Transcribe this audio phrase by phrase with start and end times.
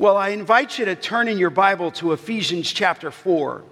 [0.00, 3.62] Well, I invite you to turn in your Bible to Ephesians chapter 4.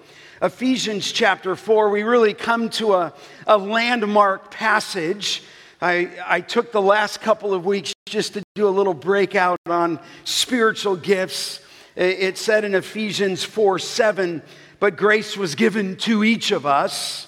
[0.43, 3.15] Ephesians chapter 4, we really come to a,
[3.47, 5.43] a landmark passage.
[5.81, 10.01] I, I took the last couple of weeks just to do a little breakout on
[10.25, 11.63] spiritual gifts.
[11.97, 14.43] It said in Ephesians 4 7,
[14.81, 17.27] but grace was given to each of us.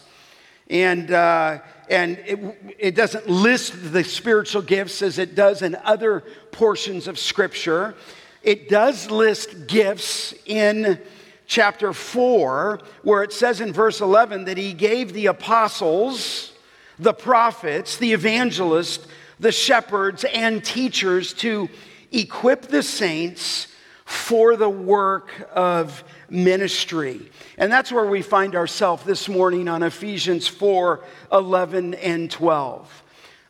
[0.68, 6.22] And, uh, and it, it doesn't list the spiritual gifts as it does in other
[6.52, 7.94] portions of Scripture.
[8.42, 10.98] It does list gifts in
[11.46, 16.52] chapter 4, where it says in verse 11 that he gave the apostles,
[16.98, 19.06] the prophets, the evangelists,
[19.38, 21.68] the shepherds, and teachers to
[22.12, 23.66] equip the saints
[24.04, 27.30] for the work of ministry.
[27.58, 31.00] And that's where we find ourselves this morning on Ephesians 4
[31.32, 33.02] 11 and 12.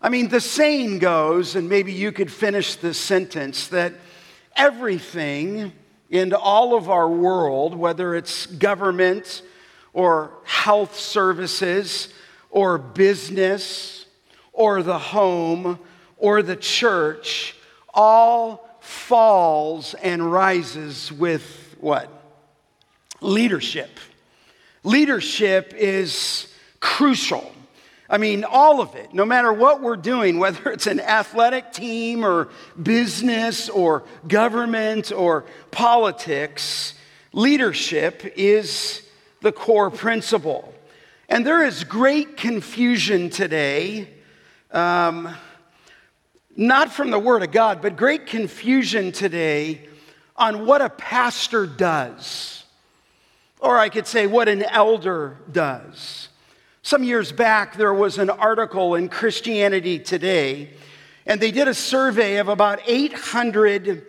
[0.02, 3.92] I mean, the saying goes, and maybe you could finish this sentence, that
[4.60, 5.72] everything
[6.10, 9.42] in all of our world, whether it's government
[9.92, 12.12] or health services
[12.50, 14.04] or business
[14.52, 15.78] or the home
[16.18, 17.56] or the church,
[17.94, 22.20] all falls and rises with what?
[23.20, 23.98] leadership.
[24.82, 27.52] Leadership is crucial.
[28.12, 32.24] I mean, all of it, no matter what we're doing, whether it's an athletic team
[32.24, 32.48] or
[32.80, 36.94] business or government or politics,
[37.32, 39.02] leadership is
[39.42, 40.74] the core principle.
[41.28, 44.08] And there is great confusion today,
[44.72, 45.32] um,
[46.56, 49.86] not from the Word of God, but great confusion today
[50.34, 52.64] on what a pastor does.
[53.60, 56.29] Or I could say what an elder does.
[56.82, 60.70] Some years back, there was an article in Christianity Today,
[61.26, 64.06] and they did a survey of about 800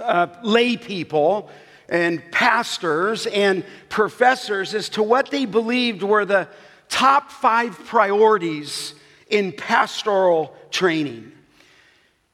[0.00, 1.50] uh, lay people
[1.90, 6.48] and pastors and professors as to what they believed were the
[6.88, 8.94] top five priorities
[9.28, 11.32] in pastoral training.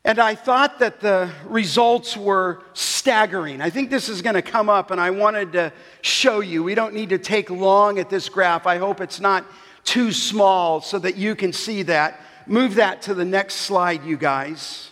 [0.07, 3.61] And I thought that the results were staggering.
[3.61, 6.63] I think this is going to come up, and I wanted to show you.
[6.63, 8.69] We don't need to take long at this graph.
[8.69, 9.45] I hope it's not
[9.87, 12.21] too small so that you can see that.
[12.47, 14.91] Move that to the next slide, you guys.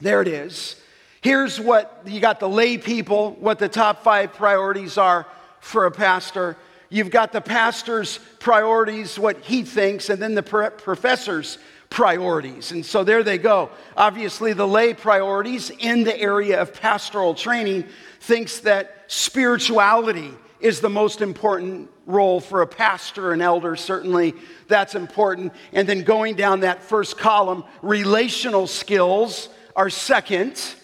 [0.00, 0.76] There it is.
[1.20, 5.26] Here's what you got the lay people, what the top five priorities are
[5.60, 6.56] for a pastor.
[6.90, 11.58] You've got the pastor's priorities, what he thinks, and then the professor's
[11.90, 12.72] priorities.
[12.72, 13.70] And so there they go.
[13.96, 17.86] Obviously, the lay priorities in the area of pastoral training
[18.20, 23.76] thinks that spirituality is the most important role for a pastor and elder.
[23.76, 24.34] Certainly,
[24.66, 25.52] that's important.
[25.72, 30.74] And then going down that first column, relational skills are second.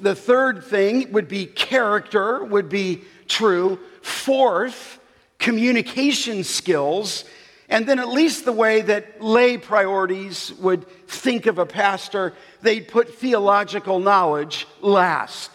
[0.00, 3.78] The third thing would be character, would be true.
[4.02, 4.98] Fourth,
[5.38, 7.24] communication skills.
[7.70, 12.88] And then, at least the way that lay priorities would think of a pastor, they'd
[12.88, 15.50] put theological knowledge last.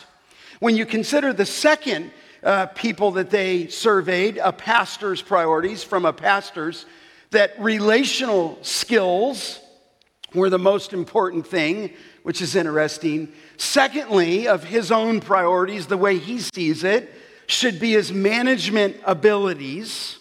[0.60, 2.12] When you consider the second
[2.44, 6.86] uh, people that they surveyed, a pastor's priorities from a pastor's,
[7.32, 9.60] that relational skills
[10.34, 11.92] were the most important thing,
[12.24, 13.32] which is interesting.
[13.58, 17.14] Secondly, of his own priorities, the way he sees it,
[17.48, 20.18] should be his management abilities.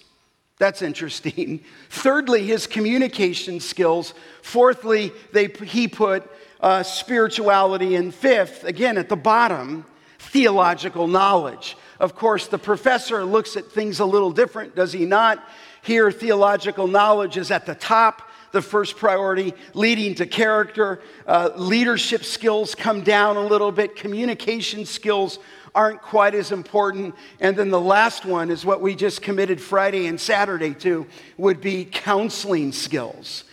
[0.58, 1.64] That's interesting.
[1.90, 4.14] Thirdly, his communication skills.
[4.42, 7.94] Fourthly, they, he put uh, spirituality.
[7.94, 9.84] And fifth, again at the bottom,
[10.18, 11.76] theological knowledge.
[12.02, 15.48] Of course, the professor looks at things a little different, does he not?
[15.82, 21.00] Here, theological knowledge is at the top the first priority, leading to character.
[21.28, 23.94] Uh, leadership skills come down a little bit.
[23.94, 25.38] Communication skills
[25.76, 27.14] aren't quite as important.
[27.38, 31.06] And then the last one is what we just committed Friday and Saturday to,
[31.38, 33.44] would be counseling skills.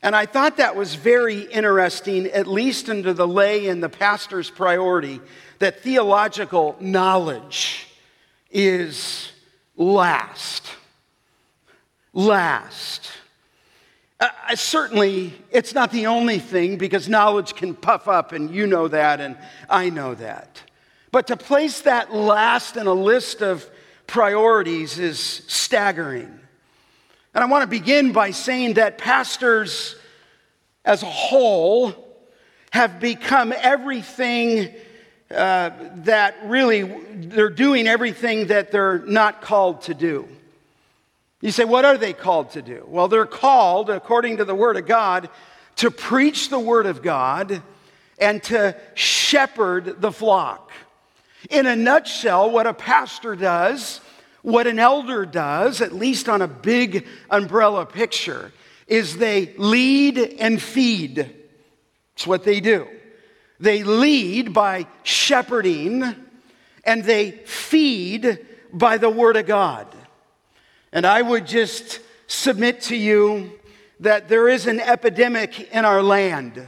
[0.00, 4.48] And I thought that was very interesting, at least under the lay and the pastor's
[4.48, 5.20] priority,
[5.58, 7.85] that theological knowledge
[8.56, 9.32] is
[9.76, 10.66] last.
[12.14, 13.10] Last.
[14.18, 18.88] Uh, certainly, it's not the only thing because knowledge can puff up, and you know
[18.88, 19.36] that, and
[19.68, 20.62] I know that.
[21.12, 23.68] But to place that last in a list of
[24.06, 26.40] priorities is staggering.
[27.34, 29.96] And I want to begin by saying that pastors
[30.82, 31.94] as a whole
[32.70, 34.72] have become everything
[35.30, 35.70] uh,
[36.04, 40.28] that really, they're doing everything that they're not called to do.
[41.40, 42.84] You say, what are they called to do?
[42.88, 45.28] Well, they're called, according to the Word of God,
[45.76, 47.62] to preach the Word of God
[48.18, 50.70] and to shepherd the flock.
[51.50, 54.00] In a nutshell, what a pastor does,
[54.42, 58.52] what an elder does, at least on a big umbrella picture,
[58.86, 61.30] is they lead and feed.
[62.14, 62.88] It's what they do.
[63.58, 66.14] They lead by shepherding
[66.84, 69.86] and they feed by the Word of God.
[70.92, 73.52] And I would just submit to you
[74.00, 76.66] that there is an epidemic in our land.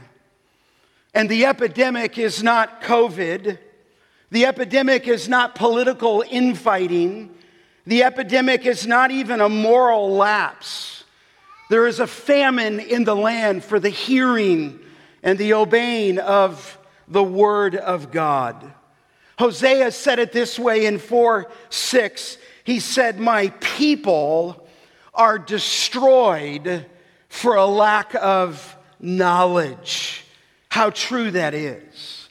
[1.13, 3.57] And the epidemic is not COVID.
[4.31, 7.35] The epidemic is not political infighting.
[7.85, 11.03] The epidemic is not even a moral lapse.
[11.69, 14.79] There is a famine in the land for the hearing
[15.21, 16.78] and the obeying of
[17.09, 18.73] the word of God.
[19.37, 22.37] Hosea said it this way in 4 6.
[22.63, 24.67] He said, My people
[25.13, 26.85] are destroyed
[27.29, 30.25] for a lack of knowledge.
[30.69, 32.29] How true that is.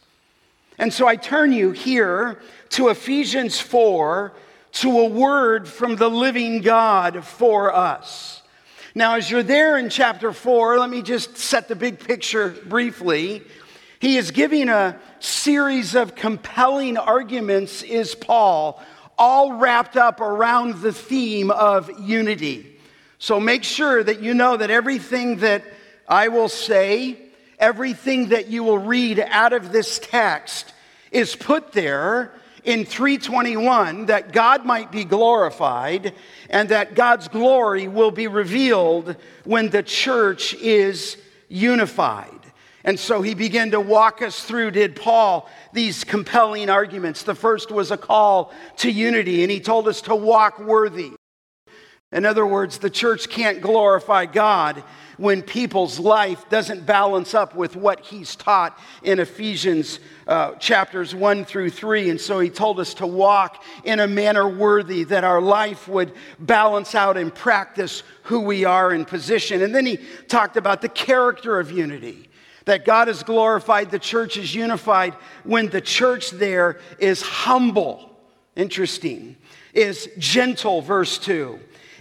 [0.78, 2.40] And so I turn you here
[2.70, 4.32] to Ephesians 4
[4.72, 8.42] to a word from the living God for us.
[8.94, 13.42] Now, as you're there in chapter 4, let me just set the big picture briefly.
[14.00, 18.82] He is giving a series of compelling arguments, is Paul,
[19.16, 22.78] all wrapped up around the theme of unity.
[23.18, 25.64] So make sure that you know that everything that
[26.08, 27.18] I will say,
[27.58, 30.72] everything that you will read out of this text
[31.10, 36.14] is put there in 321 that God might be glorified
[36.48, 41.16] and that God's glory will be revealed when the church is
[41.48, 42.37] unified.
[42.88, 47.22] And so he began to walk us through, did Paul, these compelling arguments.
[47.22, 51.12] The first was a call to unity, and he told us to walk worthy.
[52.12, 54.82] In other words, the church can't glorify God
[55.18, 61.44] when people's life doesn't balance up with what he's taught in Ephesians uh, chapters 1
[61.44, 62.10] through 3.
[62.10, 66.12] And so he told us to walk in a manner worthy that our life would
[66.38, 69.60] balance out and practice who we are in position.
[69.62, 69.98] And then he
[70.28, 72.24] talked about the character of unity.
[72.64, 78.14] That God is glorified, the church is unified when the church there is humble.
[78.56, 79.36] Interesting.
[79.72, 81.58] Is gentle, verse 2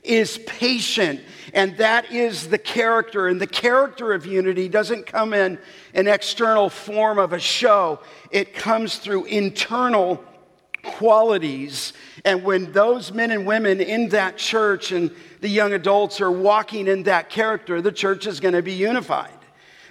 [0.07, 1.21] is patient.
[1.54, 3.27] And that is the character.
[3.27, 5.57] And the character of unity doesn't come in
[5.94, 8.00] an external form of a show,
[8.31, 10.24] it comes through internal
[10.83, 11.94] qualities.
[12.25, 15.12] And when those men and women in that church and
[15.42, 19.31] the young adults are walking in that character, the church is going to be unified.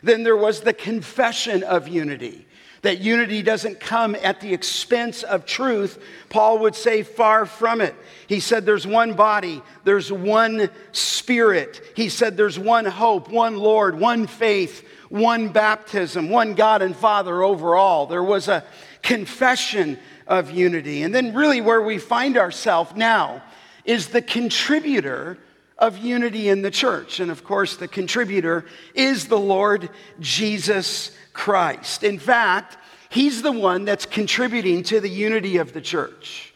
[0.03, 2.47] Then there was the confession of unity
[2.83, 7.95] that unity doesn't come at the expense of truth, Paul would say, far from it.
[8.27, 11.81] He said there's one body, there's one spirit.
[11.95, 17.43] He said there's one hope, one Lord, one faith, one baptism, one God and Father
[17.43, 18.07] over all.
[18.07, 18.65] There was a
[19.03, 21.03] confession of unity.
[21.03, 23.43] And then, really, where we find ourselves now
[23.85, 25.39] is the contributor
[25.79, 27.21] of unity in the church.
[27.21, 28.65] And of course, the contributor
[28.95, 29.91] is the Lord
[30.21, 32.03] Jesus Christ.
[32.03, 32.79] In fact,
[33.11, 36.55] he's the one that's contributing to the unity of the church.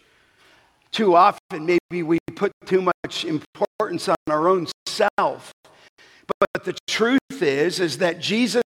[0.90, 5.52] Too often, maybe we put too much importance on our own self.
[6.54, 8.62] But the truth is, is that Jesus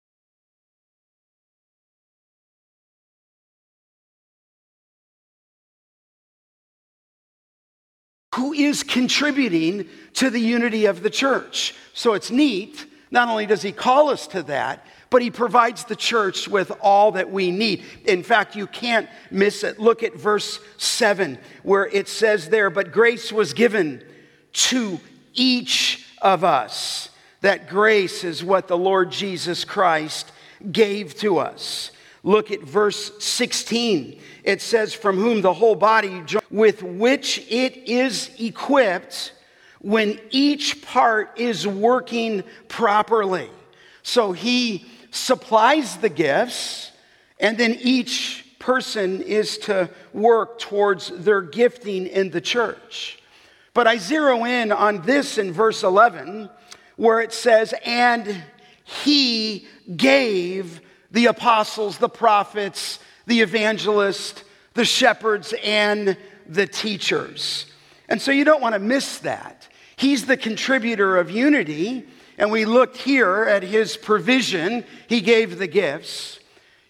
[8.35, 11.75] who is contributing to the unity of the church.
[11.93, 12.85] So it's neat.
[13.11, 17.11] Not only does he call us to that, but he provides the church with all
[17.11, 17.83] that we need.
[18.05, 19.77] In fact, you can't miss it.
[19.77, 24.01] Look at verse 7, where it says there, But grace was given
[24.53, 24.99] to
[25.33, 27.09] each of us.
[27.41, 30.31] That grace is what the Lord Jesus Christ
[30.71, 31.91] gave to us.
[32.23, 34.19] Look at verse 16.
[34.43, 39.33] It says, From whom the whole body, with which it is equipped,
[39.79, 43.49] when each part is working properly.
[44.03, 46.91] So he supplies the gifts,
[47.39, 53.17] and then each person is to work towards their gifting in the church.
[53.73, 56.49] But I zero in on this in verse 11,
[56.97, 58.43] where it says, And
[58.83, 67.65] he gave the apostles, the prophets, the evangelists, the shepherds, and the teachers.
[68.09, 69.67] And so you don't want to miss that.
[69.95, 72.07] He's the contributor of unity.
[72.37, 74.83] And we looked here at his provision.
[75.07, 76.39] He gave the gifts.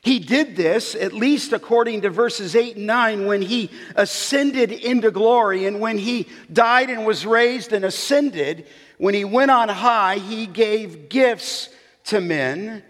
[0.04, 5.12] He did this, at least according to verses 8 and 9, when he ascended into
[5.12, 8.66] glory and when he died and was raised and ascended.
[8.98, 11.70] When he went on high, he gave gifts
[12.06, 12.82] to men.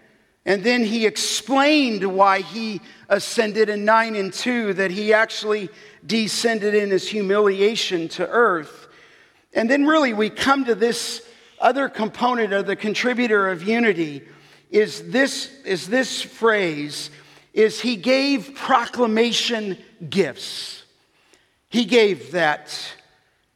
[0.45, 5.69] And then he explained why he ascended in 9 and 2, that he actually
[6.05, 8.87] descended in his humiliation to earth.
[9.53, 11.21] And then, really, we come to this
[11.59, 14.23] other component of the contributor of unity
[14.71, 17.11] is this, is this phrase
[17.53, 19.77] is he gave proclamation
[20.09, 20.83] gifts.
[21.69, 22.73] He gave that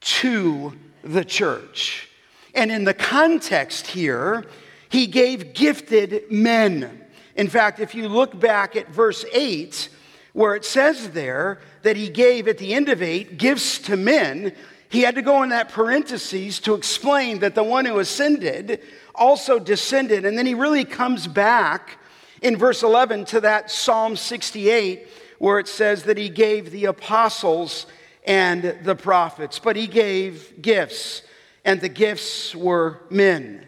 [0.02, 2.10] to the church.
[2.54, 4.46] And in the context here,
[4.90, 7.06] he gave gifted men.
[7.36, 9.90] In fact, if you look back at verse 8,
[10.34, 14.54] where it says there that he gave at the end of 8 gifts to men,
[14.90, 18.82] he had to go in that parentheses to explain that the one who ascended
[19.14, 20.26] also descended.
[20.26, 22.00] And then he really comes back
[22.42, 25.08] in verse 11 to that Psalm 68
[25.40, 27.86] where it says that he gave the apostles
[28.26, 31.22] and the prophets, but he gave gifts,
[31.64, 33.66] and the gifts were men.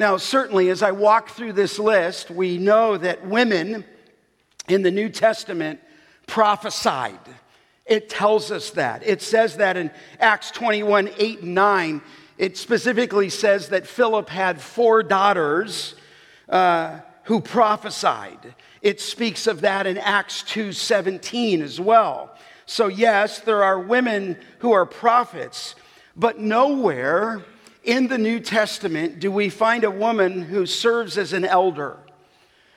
[0.00, 3.84] Now, certainly, as I walk through this list, we know that women
[4.66, 5.78] in the New Testament
[6.26, 7.18] prophesied.
[7.84, 9.06] It tells us that.
[9.06, 12.02] It says that in Acts 21 8 and 9.
[12.38, 15.96] It specifically says that Philip had four daughters
[16.48, 18.54] uh, who prophesied.
[18.80, 22.34] It speaks of that in Acts 2 17 as well.
[22.64, 25.74] So, yes, there are women who are prophets,
[26.16, 27.44] but nowhere
[27.82, 31.98] in the New Testament do we find a woman who serves as an elder.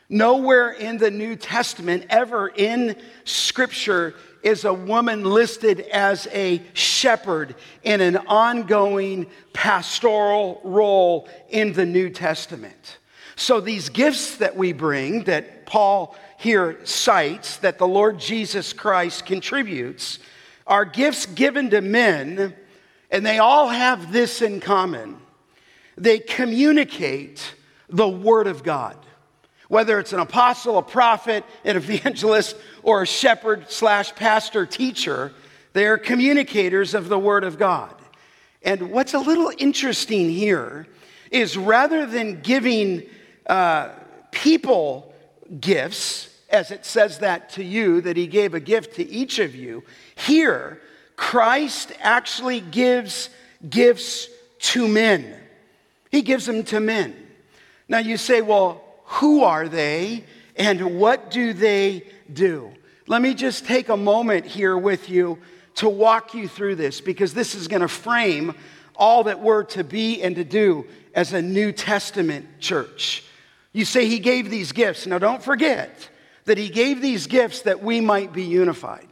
[0.10, 7.56] Nowhere in the New Testament, ever in Scripture, is a woman listed as a shepherd
[7.84, 12.98] in an ongoing pastoral role in the New Testament.
[13.36, 19.26] So, these gifts that we bring, that Paul here cites that the Lord Jesus Christ
[19.26, 20.20] contributes
[20.68, 22.54] are gifts given to men,
[23.14, 25.18] and they all have this in common.
[25.96, 27.54] They communicate
[27.88, 28.98] the Word of God.
[29.70, 35.32] Whether it's an apostle, a prophet, an evangelist, or a shepherd slash pastor teacher,
[35.74, 37.94] they are communicators of the Word of God.
[38.64, 40.88] And what's a little interesting here
[41.30, 43.04] is rather than giving
[43.46, 43.90] uh,
[44.32, 45.14] people
[45.60, 49.54] gifts, as it says that to you, that he gave a gift to each of
[49.54, 49.84] you.
[50.16, 50.82] Here,
[51.24, 53.30] Christ actually gives
[53.68, 54.28] gifts
[54.60, 55.34] to men.
[56.12, 57.16] He gives them to men.
[57.88, 60.26] Now you say, well, who are they
[60.58, 62.72] and what do they do?
[63.08, 65.40] Let me just take a moment here with you
[65.76, 68.54] to walk you through this because this is going to frame
[68.94, 73.24] all that we're to be and to do as a New Testament church.
[73.72, 75.08] You say he gave these gifts.
[75.08, 76.10] Now don't forget,
[76.46, 79.08] that he gave these gifts that we might be unified.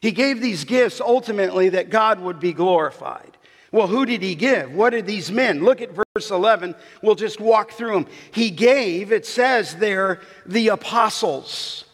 [0.00, 3.36] He gave these gifts ultimately that God would be glorified.
[3.70, 4.72] Well, who did he give?
[4.72, 5.62] What did these men?
[5.62, 6.74] Look at verse 11.
[7.02, 8.06] We'll just walk through them.
[8.30, 11.84] He gave, it says there, the apostles.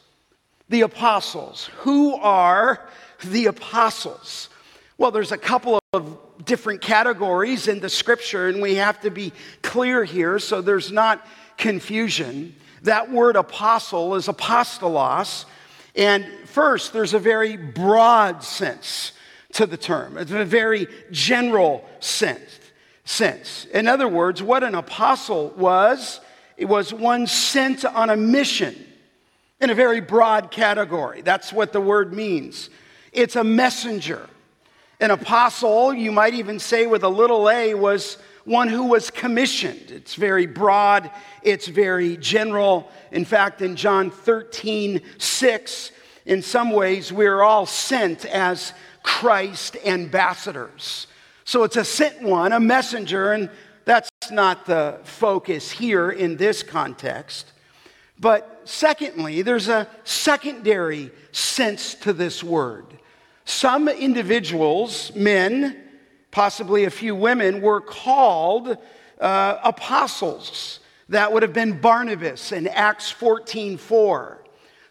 [0.69, 1.71] The apostles.
[1.79, 2.87] Who are
[3.25, 4.51] the apostles?
[4.99, 9.33] Well, there's a couple of different categories in the scripture, and we have to be
[9.63, 12.55] clear here so there's not confusion.
[12.83, 15.47] That word apostle is apostolos.
[15.97, 19.11] And first, there's a very broad sense
[19.55, 22.61] to the term, it's a very general sense.
[23.05, 23.67] sense.
[23.75, 26.21] In other words, what an apostle was,
[26.57, 28.77] it was one sent on a mission
[29.61, 31.23] in a very broad category.
[31.23, 32.71] That's what the word means.
[33.13, 34.29] It's a messenger.
[35.01, 39.91] An apostle, you might even say with a little a, was one who was commissioned.
[39.91, 41.11] It's very broad,
[41.43, 42.91] it's very general.
[43.11, 45.91] In fact, in John 13, 6,
[46.27, 51.07] in some ways, we're all sent as Christ ambassadors.
[51.45, 53.51] So it's a sent one, a messenger, and
[53.85, 57.53] that's not the focus here in this context.
[58.19, 62.87] But secondly, there's a secondary sense to this word.
[63.45, 65.77] Some individuals, men,
[66.31, 68.79] possibly a few women, were called
[69.21, 70.81] uh, apostles.
[71.11, 74.44] That would have been Barnabas in Acts 14 4.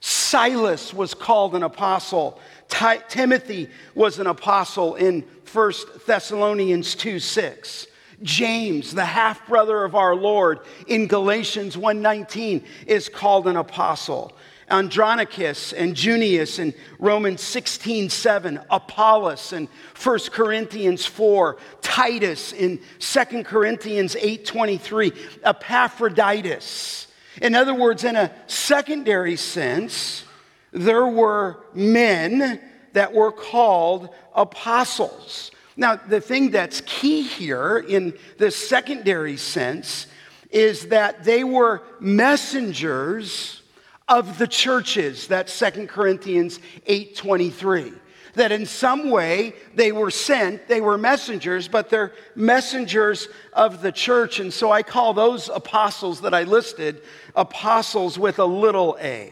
[0.06, 2.38] Silas was called an apostle.
[2.68, 5.22] Ti- Timothy was an apostle in
[5.54, 5.74] 1
[6.06, 7.88] Thessalonians 2 6.
[8.22, 14.34] James, the half brother of our Lord, in Galatians 1:19 is called an apostle.
[14.70, 23.46] Andronicus and Junius in Romans 16 7, Apollos in 1 Corinthians 4, Titus in 2
[23.46, 25.14] Corinthians 8 23,
[25.46, 27.08] Epaphroditus.
[27.42, 30.24] In other words, in a secondary sense,
[30.72, 32.60] there were men
[32.94, 35.52] that were called apostles.
[35.76, 40.08] Now, the thing that's key here in the secondary sense
[40.52, 43.62] is that they were messengers
[44.08, 45.28] of the churches.
[45.28, 47.94] That's Second Corinthians 8:23.
[48.34, 53.92] That in some way they were sent, they were messengers, but they're messengers of the
[53.92, 54.40] church.
[54.40, 57.02] And so I call those apostles that I listed
[57.36, 59.32] apostles with a little a.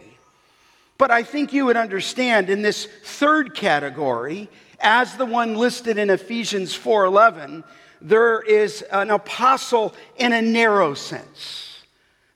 [0.99, 6.11] But I think you would understand in this third category, as the one listed in
[6.11, 7.63] Ephesians 4:11,
[8.01, 11.83] there is an apostle in a narrow sense.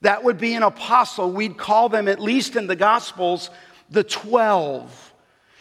[0.01, 1.31] That would be an apostle.
[1.31, 3.49] We'd call them, at least in the Gospels,
[3.89, 5.04] the 12.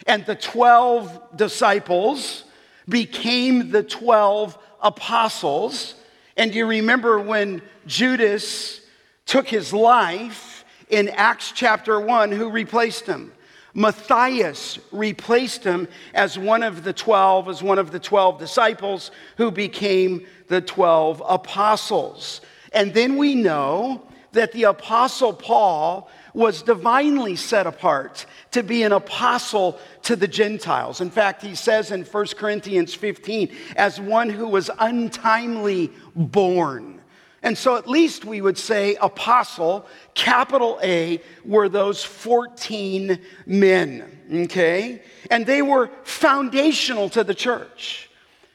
[0.06, 2.44] And the 12 disciples
[2.88, 5.94] became the 12 apostles.
[6.36, 8.80] And you remember when Judas
[9.26, 13.32] took his life in Acts chapter 1, who replaced him?
[13.74, 19.50] Matthias replaced him as one of the 12, as one of the 12 disciples who
[19.50, 22.40] became the 12 apostles.
[22.72, 28.92] And then we know that the apostle Paul was divinely set apart to be an
[28.92, 31.00] apostle to the Gentiles.
[31.00, 37.00] In fact, he says in 1 Corinthians 15, as one who was untimely born.
[37.44, 45.02] And so, at least we would say apostle, capital A, were those 14 men, okay?
[45.30, 48.08] And they were foundational to the church.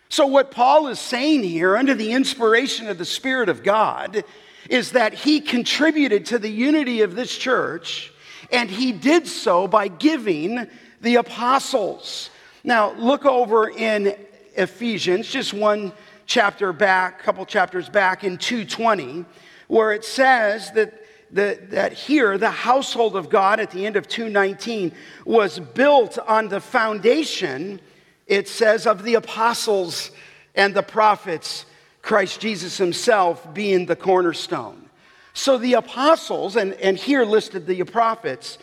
[0.10, 4.24] So, what Paul is saying here, under the inspiration of the Spirit of God,
[4.70, 8.14] is that he contributed to the unity of this church,
[8.52, 10.68] and he did so by giving
[11.02, 12.30] the apostles.
[12.64, 14.16] Now, look over in
[14.56, 15.92] Ephesians, just one
[16.28, 19.26] chapter back, a couple chapters back in 220,
[19.68, 20.94] where it says that,
[21.32, 24.92] that, that here the household of God at the end of 219
[25.26, 27.82] was built on the foundation,
[28.28, 30.12] it says, of the apostles
[30.54, 31.66] and the prophets,
[32.02, 34.90] Christ Jesus himself being the cornerstone.
[35.34, 38.58] So the apostles, and, and here listed the prophets,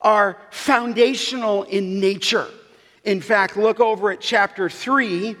[0.00, 2.48] are foundational in nature.
[3.04, 5.36] In fact, look over at chapter 3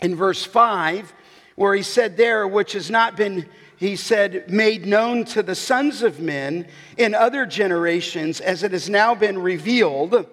[0.00, 1.12] in verse 5,
[1.56, 6.02] where he said, There, which has not been, he said, made known to the sons
[6.02, 10.26] of men in other generations, as it has now been revealed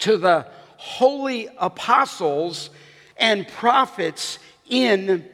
[0.00, 2.70] to the holy apostles
[3.16, 4.38] and prophets
[4.68, 5.24] in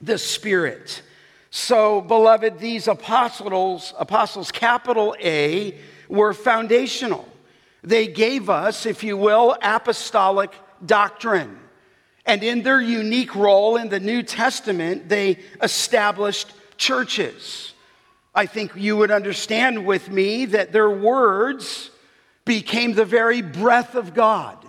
[0.00, 1.02] the Spirit.
[1.50, 7.26] So, beloved, these apostles, apostles, capital A, were foundational.
[7.82, 10.52] They gave us, if you will, apostolic
[10.84, 11.58] doctrine.
[12.26, 17.72] And in their unique role in the New Testament, they established churches.
[18.34, 21.90] I think you would understand with me that their words
[22.44, 24.64] became the very breath of God,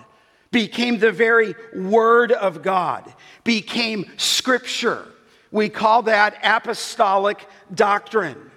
[0.51, 3.13] became the very word of God,
[3.43, 5.05] became scripture.
[5.51, 8.51] We call that apostolic doctrine.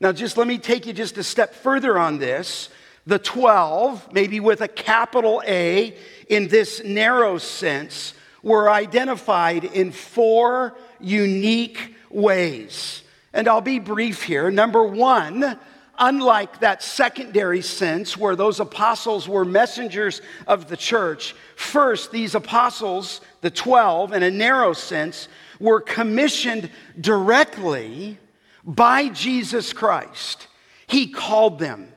[0.00, 2.68] Now, just let me take you just a step further on this.
[3.06, 5.96] The 12, maybe with a capital A
[6.28, 13.02] in this narrow sense, were identified in four unique ways.
[13.32, 14.50] And I'll be brief here.
[14.50, 15.58] Number one,
[15.98, 23.20] unlike that secondary sense where those apostles were messengers of the church, first, these apostles,
[23.40, 28.18] the 12, in a narrow sense, were commissioned directly
[28.64, 30.48] by Jesus Christ.
[30.86, 31.92] He called them,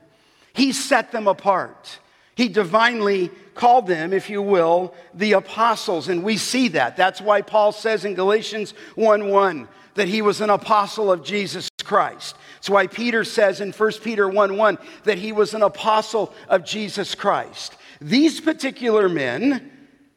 [0.52, 1.98] He set them apart.
[2.34, 6.08] He divinely called them, if you will, the apostles.
[6.08, 6.96] And we see that.
[6.96, 11.68] That's why Paul says in Galatians 1 1 that he was an apostle of Jesus
[11.84, 12.36] Christ.
[12.54, 16.64] That's why Peter says in 1 Peter 1 1 that he was an apostle of
[16.64, 17.76] Jesus Christ.
[18.00, 19.70] These particular men,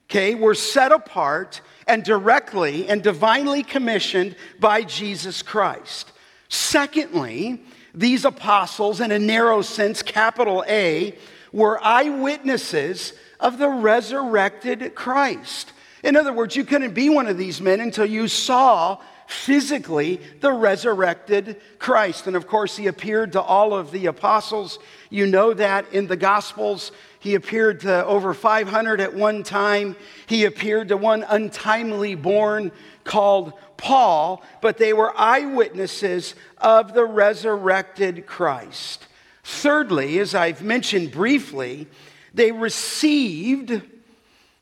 [0.05, 6.11] okay, were set apart and directly and divinely commissioned by Jesus Christ.
[6.49, 11.17] Secondly, these apostles, in a narrow sense, capital A,
[11.51, 15.73] were eyewitnesses of the resurrected Christ.
[16.03, 20.51] In other words, you couldn't be one of these men until you saw physically the
[20.51, 22.27] resurrected Christ.
[22.27, 24.79] And of course, he appeared to all of the apostles.
[25.09, 26.91] You know that in the Gospels.
[27.23, 29.95] He appeared to over 500 at one time.
[30.27, 32.73] He appeared to one untimely born
[33.05, 39.07] called Paul, but they were eyewitnesses of the resurrected Christ.
[39.41, 41.87] Thirdly, as I've mentioned briefly,
[42.33, 43.81] they received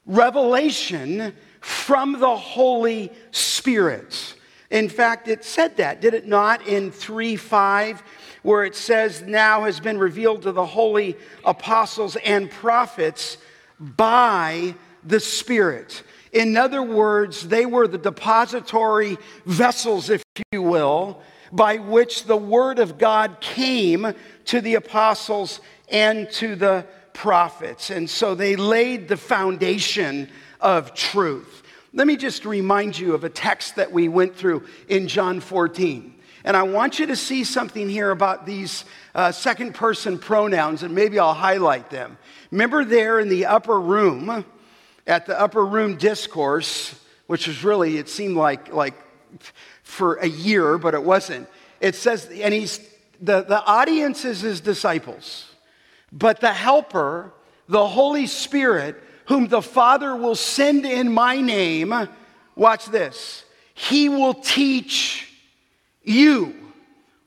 [0.06, 4.36] revelation from the Holy Spirit.
[4.70, 8.04] In fact, it said that, did it not, in 3 5,
[8.44, 13.38] where it says, Now has been revealed to the holy apostles and prophets
[13.80, 16.04] by the Spirit.
[16.32, 22.80] In other words, they were the depository vessels, if you will, by which the word
[22.80, 24.14] of God came
[24.46, 27.90] to the apostles and to the prophets.
[27.90, 30.30] And so they laid the foundation
[30.62, 31.64] of truth.
[31.94, 36.16] Let me just remind you of a text that we went through in John 14.
[36.44, 40.96] And I want you to see something here about these uh, second person pronouns, and
[40.96, 42.18] maybe I'll highlight them.
[42.50, 44.46] Remember there in the upper room,
[45.06, 46.96] at the upper room discourse,
[47.28, 48.96] which was really, it seemed like, like
[49.84, 51.48] for a year, but it wasn't.
[51.80, 52.80] It says, and he's,
[53.22, 55.50] the, the audience is his disciples,
[56.12, 57.32] but the helper,
[57.68, 61.94] the Holy Spirit, whom the Father will send in my name,
[62.56, 65.31] watch this, he will teach
[66.04, 66.56] you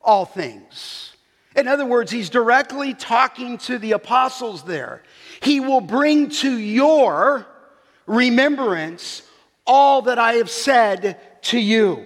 [0.03, 1.13] all things.
[1.57, 5.03] In other words, he's directly talking to the apostles there.
[5.41, 7.47] He will bring to your
[8.07, 9.23] remembrance
[9.67, 12.05] all that I have said to you.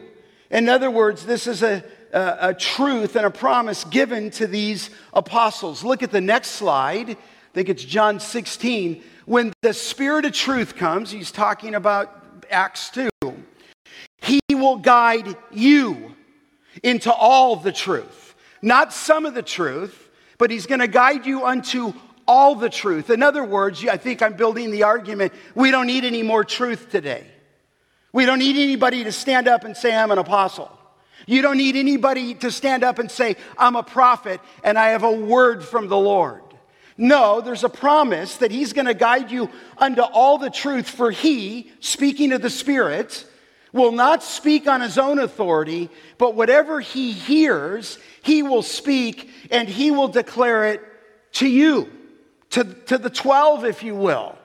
[0.50, 4.90] In other words, this is a, a, a, truth and a promise given to these
[5.12, 5.82] apostles.
[5.82, 7.10] Look at the next slide.
[7.10, 7.16] I
[7.54, 9.02] think it's John 16.
[9.26, 13.08] When the Spirit of truth comes, he's talking about Acts 2,
[14.22, 16.14] he will guide you
[16.82, 18.34] into all the truth.
[18.62, 21.92] Not some of the truth, but he's going to guide you unto
[22.26, 23.10] all the truth.
[23.10, 26.90] In other words, I think I'm building the argument we don't need any more truth
[26.90, 27.26] today.
[28.12, 30.70] We don't need anybody to stand up and say, I'm an apostle.
[31.26, 35.02] You don't need anybody to stand up and say, I'm a prophet and I have
[35.02, 36.42] a word from the Lord.
[36.96, 41.10] No, there's a promise that He's going to guide you unto all the truth, for
[41.12, 43.24] He, speaking of the Spirit,
[43.72, 49.68] will not speak on his own authority, but whatever he hears, he will speak and
[49.68, 50.82] he will declare it
[51.32, 51.90] to you,
[52.50, 54.36] to, to the 12, if you will,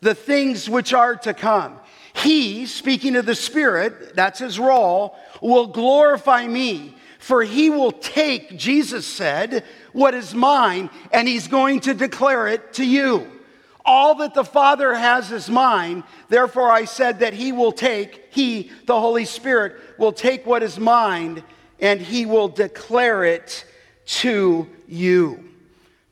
[0.00, 1.78] the things which are to come.
[2.14, 8.58] He, speaking of the Spirit, that's his role, will glorify me, for he will take,
[8.58, 13.41] Jesus said, what is mine, and he's going to declare it to you.
[13.84, 16.04] All that the Father has is mine.
[16.28, 20.78] Therefore, I said that He will take, He, the Holy Spirit, will take what is
[20.78, 21.42] mine
[21.80, 23.64] and He will declare it
[24.04, 25.44] to you.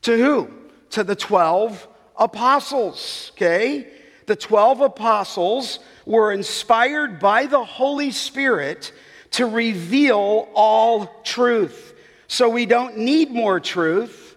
[0.03, 0.51] To who?
[0.91, 3.87] To the 12 apostles, okay?
[4.25, 8.91] The 12 apostles were inspired by the Holy Spirit
[9.31, 11.95] to reveal all truth.
[12.27, 14.30] So we don't need more truth.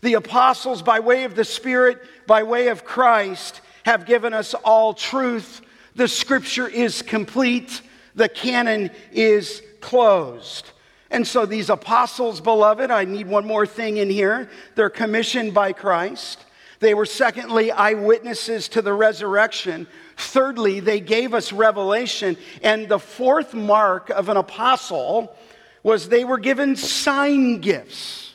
[0.00, 4.94] The apostles, by way of the Spirit, by way of Christ, have given us all
[4.94, 5.60] truth.
[5.96, 7.82] The scripture is complete,
[8.14, 10.70] the canon is closed.
[11.10, 14.50] And so, these apostles, beloved, I need one more thing in here.
[14.74, 16.44] They're commissioned by Christ.
[16.80, 19.88] They were, secondly, eyewitnesses to the resurrection.
[20.16, 22.36] Thirdly, they gave us revelation.
[22.62, 25.34] And the fourth mark of an apostle
[25.82, 28.27] was they were given sign gifts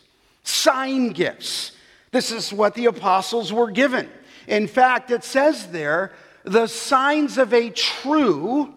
[0.43, 1.71] sign gifts.
[2.12, 4.10] This is what the apostles were given.
[4.47, 6.12] In fact, it says there,
[6.43, 8.73] the signs of a true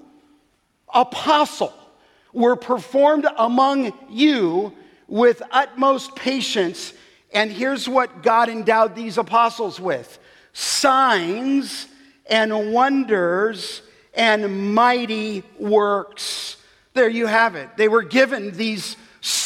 [0.93, 1.75] apostle
[2.33, 4.73] were performed among you
[5.09, 6.93] with utmost patience.
[7.33, 10.19] And here's what God endowed these apostles with
[10.53, 11.87] signs
[12.29, 13.83] and wonders
[14.15, 16.57] and mighty works.
[16.95, 17.77] There you have it.
[17.77, 18.97] They were given these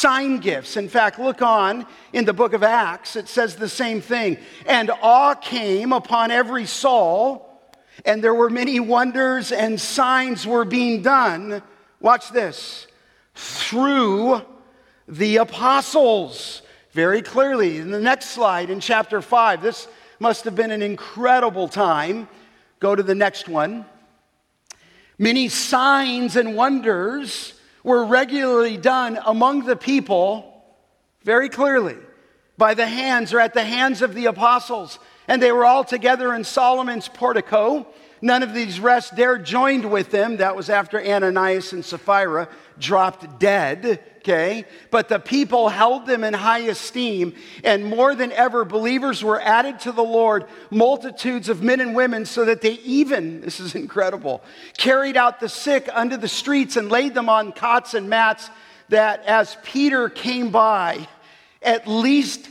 [0.01, 0.77] sign gifts.
[0.77, 4.39] In fact, look on in the book of Acts, it says the same thing.
[4.65, 7.47] And awe came upon every soul,
[8.03, 11.61] and there were many wonders and signs were being done.
[11.99, 12.87] Watch this
[13.35, 14.41] through
[15.07, 16.63] the apostles.
[16.93, 19.87] Very clearly, in the next slide, in chapter 5, this
[20.19, 22.27] must have been an incredible time.
[22.79, 23.85] Go to the next one.
[25.19, 30.63] Many signs and wonders were regularly done among the people
[31.23, 31.97] very clearly
[32.57, 34.99] by the hands or at the hands of the apostles.
[35.27, 37.87] And they were all together in Solomon's portico.
[38.21, 40.37] None of these rest dared joined with them.
[40.37, 44.65] That was after Ananias and Sapphira dropped dead, okay?
[44.91, 49.79] But the people held them in high esteem, and more than ever, believers were added
[49.81, 54.43] to the Lord, multitudes of men and women, so that they even, this is incredible,
[54.77, 58.49] carried out the sick unto the streets and laid them on cots and mats,
[58.89, 61.07] that as Peter came by,
[61.61, 62.49] at least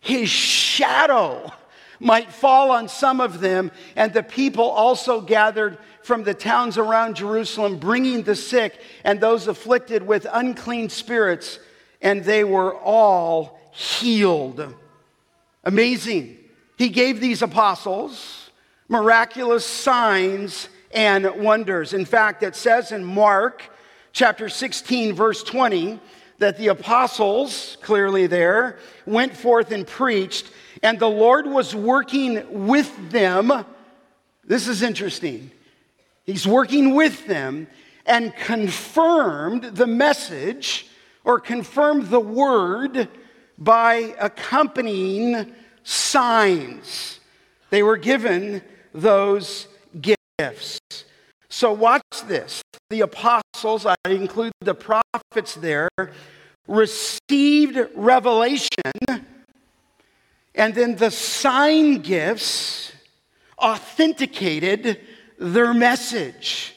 [0.00, 1.52] his shadow
[1.98, 7.16] might fall on some of them, and the people also gathered from the towns around
[7.16, 11.58] Jerusalem, bringing the sick and those afflicted with unclean spirits,
[12.00, 14.74] and they were all healed.
[15.64, 16.38] Amazing.
[16.78, 18.50] He gave these apostles
[18.88, 21.92] miraculous signs and wonders.
[21.94, 23.62] In fact, it says in Mark
[24.12, 26.00] chapter 16, verse 20,
[26.38, 30.50] that the apostles, clearly there, went forth and preached,
[30.82, 33.64] and the Lord was working with them.
[34.44, 35.50] This is interesting.
[36.24, 37.66] He's working with them
[38.06, 40.86] and confirmed the message
[41.24, 43.08] or confirmed the word
[43.58, 47.20] by accompanying signs.
[47.70, 49.68] They were given those
[50.00, 50.80] gifts.
[51.48, 52.62] So, watch this.
[52.90, 55.88] The apostles, I include the prophets there,
[56.66, 58.92] received revelation,
[60.54, 62.92] and then the sign gifts
[63.58, 65.00] authenticated
[65.40, 66.74] their message.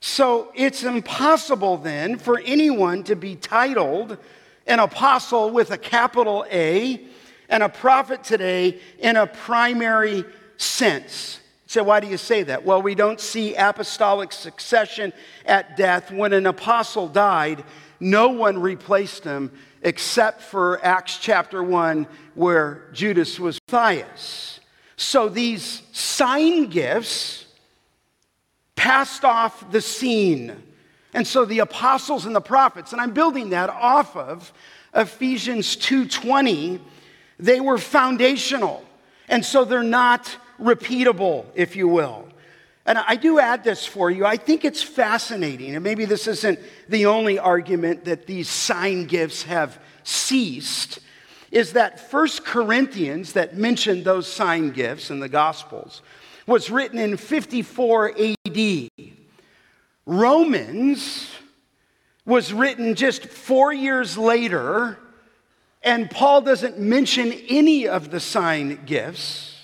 [0.00, 4.18] So, it's impossible then for anyone to be titled
[4.66, 7.04] an apostle with a capital A
[7.48, 10.24] and a prophet today in a primary
[10.56, 11.40] sense.
[11.66, 12.64] So, why do you say that?
[12.64, 15.12] Well, we don't see apostolic succession
[15.46, 16.10] at death.
[16.10, 17.62] When an apostle died,
[18.00, 24.60] no one replaced him except for Acts chapter 1, where Judas was Matthias.
[24.96, 27.46] So, these sign gifts
[28.80, 30.56] passed off the scene.
[31.12, 34.54] And so the apostles and the prophets, and I'm building that off of
[34.94, 36.80] Ephesians 2:20,
[37.38, 38.82] they were foundational.
[39.28, 42.26] And so they're not repeatable, if you will.
[42.86, 44.24] And I do add this for you.
[44.24, 49.42] I think it's fascinating, and maybe this isn't the only argument that these sign gifts
[49.42, 51.00] have ceased,
[51.50, 56.00] is that First Corinthians, that mentioned those sign gifts in the Gospels,
[56.50, 58.90] was written in 54 AD.
[60.04, 61.30] Romans
[62.26, 64.98] was written just four years later,
[65.80, 69.58] and Paul doesn't mention any of the sign gifts.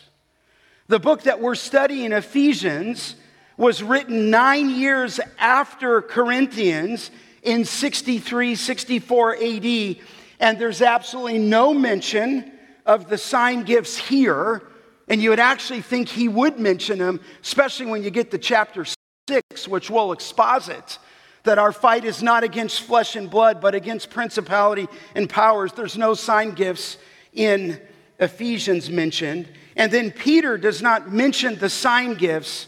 [0.86, 3.16] The book that we're studying, Ephesians,
[3.56, 7.10] was written nine years after Corinthians
[7.42, 9.96] in 63, 64 AD,
[10.38, 12.52] and there's absolutely no mention
[12.86, 14.62] of the sign gifts here.
[15.08, 18.84] And you would actually think he would mention them, especially when you get to chapter
[19.28, 20.98] 6, which we'll exposit
[21.44, 25.72] that our fight is not against flesh and blood, but against principality and powers.
[25.72, 26.98] There's no sign gifts
[27.32, 27.80] in
[28.18, 29.48] Ephesians mentioned.
[29.76, 32.66] And then Peter does not mention the sign gifts,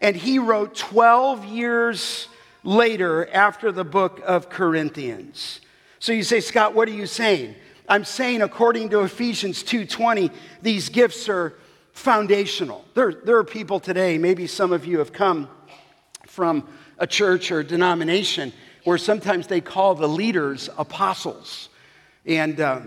[0.00, 2.28] and he wrote 12 years
[2.62, 5.60] later after the book of Corinthians.
[5.98, 7.56] So you say, Scott, what are you saying?
[7.88, 10.30] I'm saying according to Ephesians 2:20,
[10.62, 11.54] these gifts are
[11.92, 12.84] foundational.
[12.94, 15.48] There, there are people today, maybe some of you have come
[16.26, 16.66] from
[16.98, 18.52] a church or a denomination
[18.84, 21.68] where sometimes they call the leaders apostles.
[22.26, 22.80] And uh,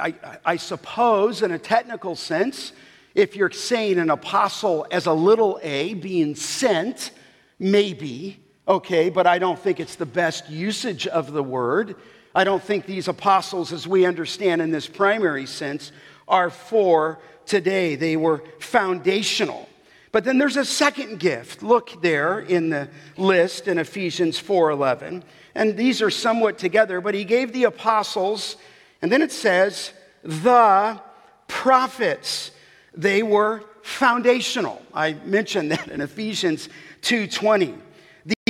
[0.00, 2.72] I, I suppose, in a technical sense,
[3.14, 7.12] if you're saying an apostle as a little a being sent,
[7.58, 11.96] maybe, okay, but I don't think it's the best usage of the word.
[12.34, 15.92] I don't think these apostles, as we understand in this primary sense,
[16.26, 17.94] are for today.
[17.96, 19.68] They were foundational.
[20.10, 21.62] But then there's a second gift.
[21.62, 25.22] Look there in the list in Ephesians 4:11.
[25.54, 28.56] And these are somewhat together, but he gave the apostles,
[29.02, 31.00] and then it says, the
[31.48, 32.52] prophets.
[32.94, 34.80] They were foundational.
[34.94, 36.68] I mentioned that in Ephesians
[37.02, 37.78] 2:20.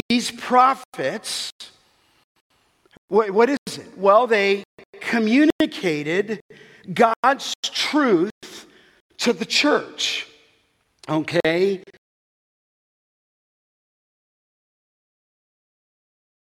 [0.08, 1.52] These prophets
[3.12, 3.98] what is it?
[3.98, 4.64] Well, they
[5.00, 6.40] communicated
[6.94, 8.32] God's truth
[9.22, 10.26] to the church.
[11.08, 11.82] Okay?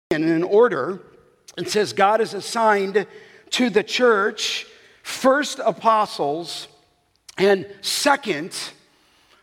[0.10, 1.02] And in order,
[1.56, 3.06] it says God has assigned
[3.52, 4.66] to the church
[5.04, 6.68] first apostles,
[7.38, 8.58] and second,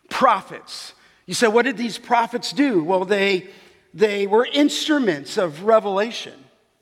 [0.09, 0.95] prophets.
[1.27, 2.83] You say, what did these prophets do?
[2.83, 3.47] Well, they,
[3.95, 6.35] they were instruments of revelation.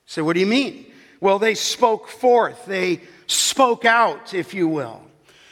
[0.07, 0.87] So, what do you mean?
[1.21, 5.08] Well, they spoke forth, they spoke out, if you will.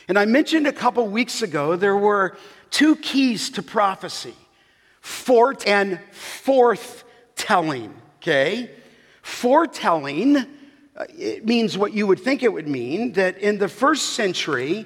[0.09, 2.37] And I mentioned a couple weeks ago there were
[2.71, 4.35] two keys to prophecy
[5.01, 8.69] fort and forthtelling, okay?
[9.23, 10.45] Foretelling, uh,
[11.16, 14.85] it means what you would think it would mean that in the first century,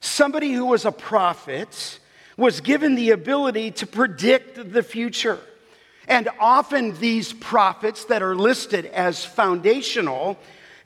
[0.00, 1.98] somebody who was a prophet
[2.38, 5.38] was given the ability to predict the future.
[6.06, 10.38] And often these prophets that are listed as foundational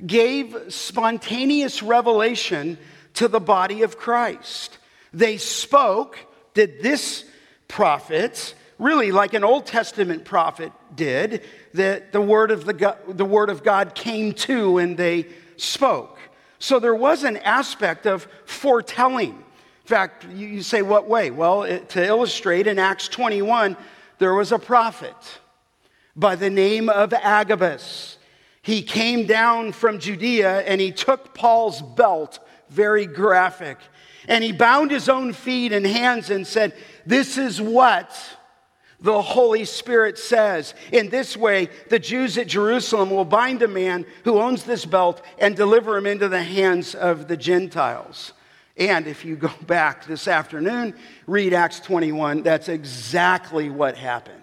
[0.05, 2.79] gave spontaneous revelation
[3.14, 4.79] to the body of Christ.
[5.12, 6.18] They spoke,
[6.55, 7.25] did this
[7.68, 11.42] prophet, really like an Old Testament prophet did,
[11.75, 16.18] that the word of, the, God, the word of God came to and they spoke.
[16.59, 19.31] So there was an aspect of foretelling.
[19.31, 21.31] In fact, you say, what way?
[21.31, 23.77] Well, it, to illustrate, in Acts 21,
[24.18, 25.16] there was a prophet
[26.14, 28.18] by the name of Agabus.
[28.62, 32.38] He came down from Judea and he took Paul's belt,
[32.72, 33.78] very graphic,
[34.28, 36.74] and he bound his own feet and hands and said,
[37.06, 38.11] This is what
[39.00, 40.74] the Holy Spirit says.
[40.92, 45.22] In this way, the Jews at Jerusalem will bind a man who owns this belt
[45.38, 48.32] and deliver him into the hands of the Gentiles.
[48.76, 50.94] And if you go back this afternoon,
[51.26, 54.38] read Acts 21, that's exactly what happened.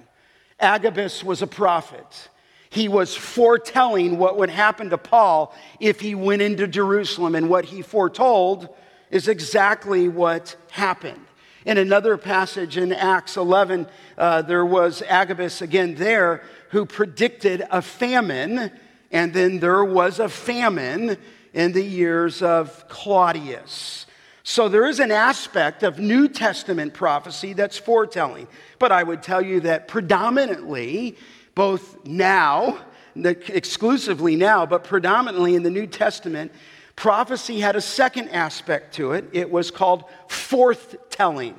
[0.59, 2.29] Agabus was a prophet.
[2.69, 7.65] He was foretelling what would happen to Paul if he went into Jerusalem, and what
[7.65, 8.69] he foretold
[9.09, 11.25] is exactly what happened.
[11.65, 17.81] In another passage in Acts 11, uh, there was Agabus again there who predicted a
[17.81, 18.71] famine,
[19.11, 21.17] and then there was a famine
[21.53, 24.05] in the years of Claudius.
[24.43, 28.47] So there is an aspect of New Testament prophecy that's foretelling.
[28.79, 31.17] But I would tell you that predominantly,
[31.59, 32.79] both now,
[33.15, 36.53] exclusively now, but predominantly in the New Testament,
[36.95, 39.25] prophecy had a second aspect to it.
[39.33, 41.55] It was called forthtelling.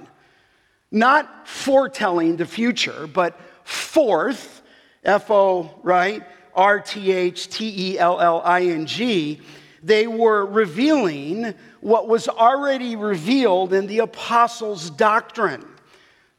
[0.91, 4.63] Not foretelling the future, but forth,
[5.05, 6.23] F O, right?
[6.55, 9.43] R T H T E L L I N G.
[9.83, 15.70] They were revealing what was already revealed in the apostles' doctrine.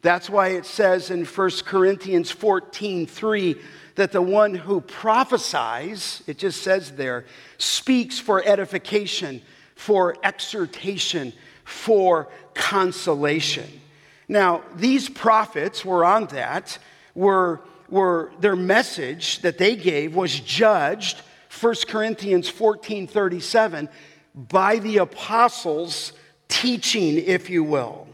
[0.01, 3.55] That's why it says in 1 Corinthians 14 3
[3.95, 7.25] that the one who prophesies, it just says there,
[7.57, 9.41] speaks for edification,
[9.75, 11.33] for exhortation,
[11.63, 13.81] for consolation.
[14.27, 16.77] Now, these prophets were on that,
[17.13, 21.21] were, were their message that they gave was judged,
[21.59, 23.89] 1 Corinthians 14 37,
[24.33, 26.13] by the apostles'
[26.47, 28.07] teaching, if you will.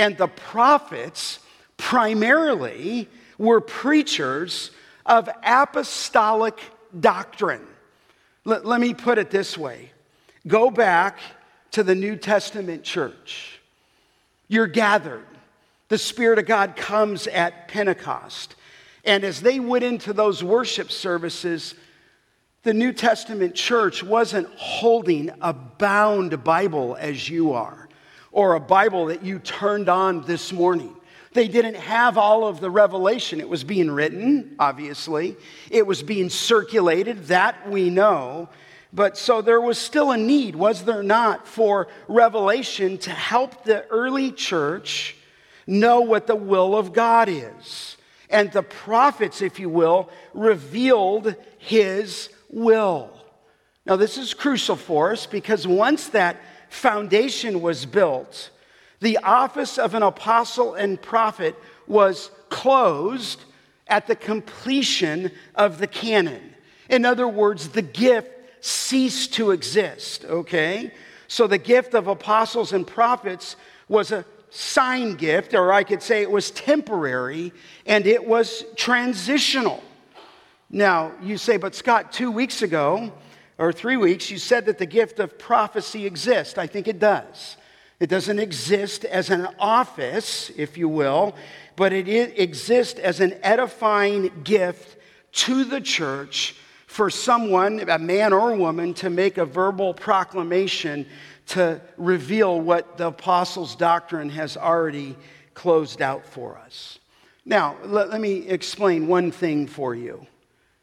[0.00, 1.40] And the prophets
[1.76, 4.70] primarily were preachers
[5.04, 6.58] of apostolic
[6.98, 7.66] doctrine.
[8.46, 9.92] Let, let me put it this way
[10.46, 11.18] go back
[11.72, 13.60] to the New Testament church.
[14.48, 15.26] You're gathered.
[15.88, 18.54] The Spirit of God comes at Pentecost.
[19.04, 21.74] And as they went into those worship services,
[22.62, 27.79] the New Testament church wasn't holding a bound Bible as you are,
[28.32, 30.94] or a Bible that you turned on this morning.
[31.32, 33.40] They didn't have all of the revelation.
[33.40, 35.36] It was being written, obviously,
[35.70, 38.48] it was being circulated, that we know.
[38.92, 43.86] But so there was still a need, was there not, for revelation to help the
[43.86, 45.16] early church
[45.66, 47.96] know what the will of God is.
[48.28, 53.10] And the prophets, if you will, revealed his will.
[53.86, 56.36] Now, this is crucial for us because once that
[56.70, 58.50] foundation was built,
[59.00, 61.54] the office of an apostle and prophet
[61.86, 63.44] was closed
[63.88, 66.54] at the completion of the canon.
[66.88, 68.30] In other words, the gift
[68.60, 70.92] ceased to exist, okay?
[71.28, 73.56] So the gift of apostles and prophets
[73.88, 77.52] was a sign gift, or I could say it was temporary,
[77.86, 79.82] and it was transitional.
[80.68, 83.12] Now, you say, but Scott, two weeks ago,
[83.60, 86.56] or three weeks, you said that the gift of prophecy exists.
[86.56, 87.58] I think it does.
[88.00, 91.36] It doesn't exist as an office, if you will,
[91.76, 94.96] but it exists as an edifying gift
[95.32, 101.04] to the church for someone, a man or a woman, to make a verbal proclamation
[101.48, 105.16] to reveal what the apostles' doctrine has already
[105.52, 106.98] closed out for us.
[107.44, 110.26] Now, let, let me explain one thing for you.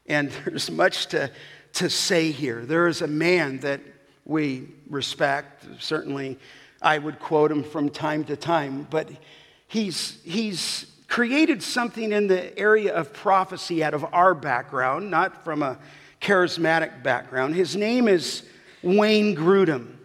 [0.05, 1.31] And there's much to,
[1.77, 2.65] to say here.
[2.65, 3.81] There is a man that
[4.25, 5.63] we respect.
[5.79, 6.39] Certainly,
[6.81, 9.11] I would quote him from time to time, but
[9.67, 15.61] he's, he's created something in the area of prophecy out of our background, not from
[15.61, 15.77] a
[16.19, 17.53] charismatic background.
[17.53, 18.41] His name is
[18.81, 19.97] Wayne Grudem.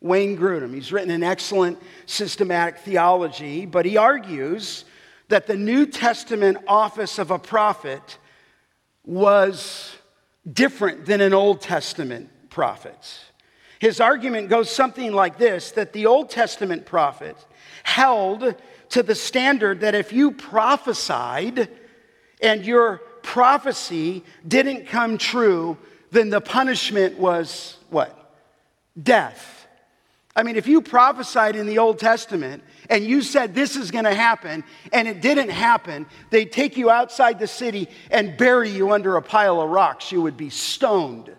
[0.00, 0.72] Wayne Grudem.
[0.72, 4.84] He's written an excellent systematic theology, but he argues
[5.26, 8.18] that the New Testament office of a prophet
[9.04, 9.96] was
[10.50, 13.20] different than an Old Testament prophet.
[13.78, 17.36] His argument goes something like this that the Old Testament prophet
[17.82, 18.54] held
[18.90, 21.68] to the standard that if you prophesied
[22.40, 25.76] and your prophecy didn't come true,
[26.10, 28.34] then the punishment was what?
[29.00, 29.55] Death.
[30.36, 34.04] I mean, if you prophesied in the Old Testament and you said this is going
[34.04, 34.62] to happen
[34.92, 39.22] and it didn't happen, they'd take you outside the city and bury you under a
[39.22, 40.12] pile of rocks.
[40.12, 41.34] You would be stoned.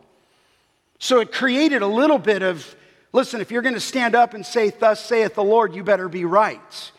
[0.98, 2.76] So it created a little bit of
[3.14, 6.10] listen, if you're going to stand up and say, Thus saith the Lord, you better
[6.10, 6.92] be right.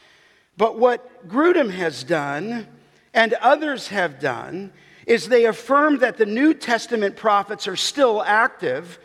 [0.57, 2.68] But what Grudem has done
[3.12, 4.72] and others have done
[5.07, 8.99] is they affirm that the New Testament prophets are still active,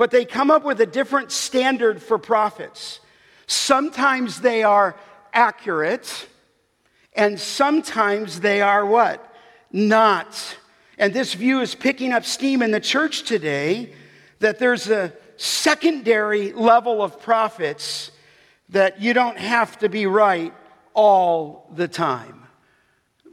[0.00, 3.00] but they come up with a different standard for prophets.
[3.46, 4.96] Sometimes they are
[5.30, 6.26] accurate,
[7.12, 9.30] and sometimes they are what?
[9.70, 10.56] Not.
[10.96, 13.92] And this view is picking up steam in the church today
[14.38, 18.10] that there's a secondary level of prophets
[18.70, 20.54] that you don't have to be right
[20.94, 22.46] all the time.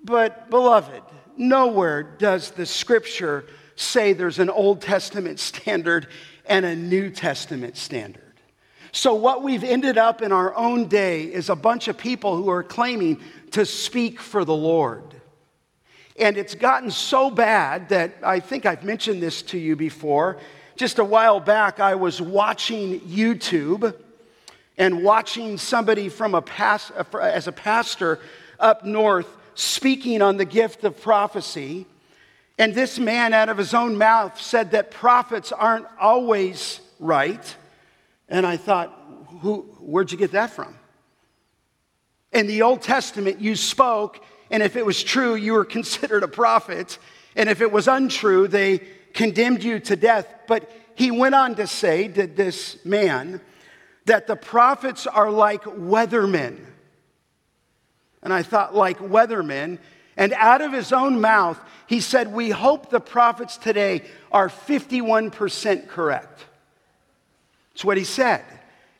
[0.03, 1.01] But, beloved,
[1.37, 3.45] nowhere does the scripture
[3.77, 6.07] say there's an Old Testament standard
[6.47, 8.23] and a New Testament standard.
[8.91, 12.49] So, what we've ended up in our own day is a bunch of people who
[12.49, 13.19] are claiming
[13.51, 15.03] to speak for the Lord.
[16.19, 20.37] And it's gotten so bad that I think I've mentioned this to you before.
[20.75, 23.95] Just a while back, I was watching YouTube
[24.77, 26.91] and watching somebody from a past,
[27.21, 28.19] as a pastor
[28.59, 31.85] up north speaking on the gift of prophecy.
[32.57, 37.55] And this man, out of his own mouth, said that prophets aren't always right.
[38.27, 38.93] And I thought,
[39.41, 40.75] Who, where'd you get that from?
[42.31, 46.27] In the Old Testament, you spoke, and if it was true, you were considered a
[46.27, 46.97] prophet.
[47.35, 48.79] And if it was untrue, they
[49.13, 50.27] condemned you to death.
[50.47, 53.39] But he went on to say did this man,
[54.05, 56.65] that the prophets are like weathermen.
[58.23, 59.77] And I thought, like weathermen.
[60.17, 65.87] And out of his own mouth, he said, We hope the prophets today are 51%
[65.87, 66.45] correct.
[67.73, 68.43] That's what he said.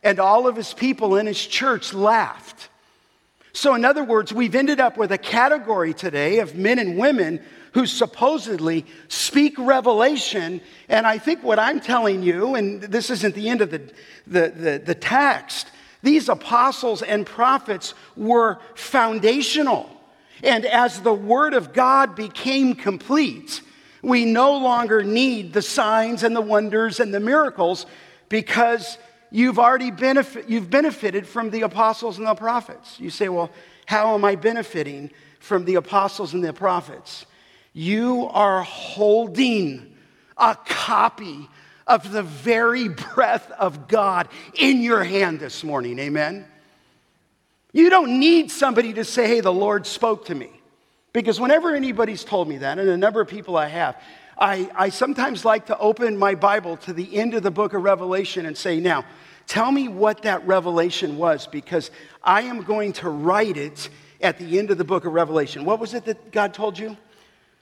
[0.04, 2.68] And all of his people in his church laughed.
[3.52, 7.40] So, in other words, we've ended up with a category today of men and women
[7.72, 10.60] who supposedly speak revelation.
[10.88, 13.78] And I think what I'm telling you, and this isn't the end of the,
[14.26, 15.70] the, the, the text,
[16.02, 19.97] these apostles and prophets were foundational.
[20.42, 23.62] And as the Word of God became complete,
[24.02, 27.86] we no longer need the signs and the wonders and the miracles
[28.28, 28.98] because
[29.30, 32.98] you've already benefit, you've benefited from the apostles and the prophets.
[33.00, 33.50] You say, well,
[33.86, 35.10] how am I benefiting
[35.40, 37.26] from the apostles and the prophets?
[37.72, 39.94] You are holding
[40.36, 41.48] a copy
[41.86, 45.98] of the very breath of God in your hand this morning.
[45.98, 46.46] Amen.
[47.72, 50.50] You don't need somebody to say, hey, the Lord spoke to me.
[51.12, 53.96] Because whenever anybody's told me that, and a number of people I have,
[54.38, 57.82] I, I sometimes like to open my Bible to the end of the book of
[57.82, 59.04] Revelation and say, now,
[59.46, 61.90] tell me what that revelation was, because
[62.22, 63.88] I am going to write it
[64.20, 65.64] at the end of the book of Revelation.
[65.64, 66.96] What was it that God told you?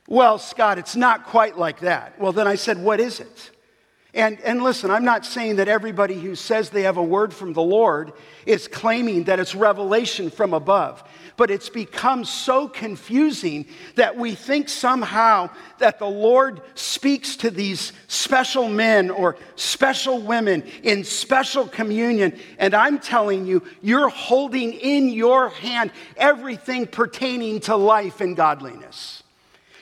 [0.09, 2.19] Well, Scott, it's not quite like that.
[2.21, 3.51] Well, then I said, What is it?
[4.17, 7.53] And, and listen, I'm not saying that everybody who says they have a word from
[7.53, 8.15] the Lord
[8.47, 11.05] is claiming that it's revelation from above.
[11.37, 15.51] But it's become so confusing that we think somehow
[15.81, 22.39] that the Lord speaks to these special men or special women in special communion.
[22.59, 29.23] And I'm telling you, you're holding in your hand everything pertaining to life and godliness.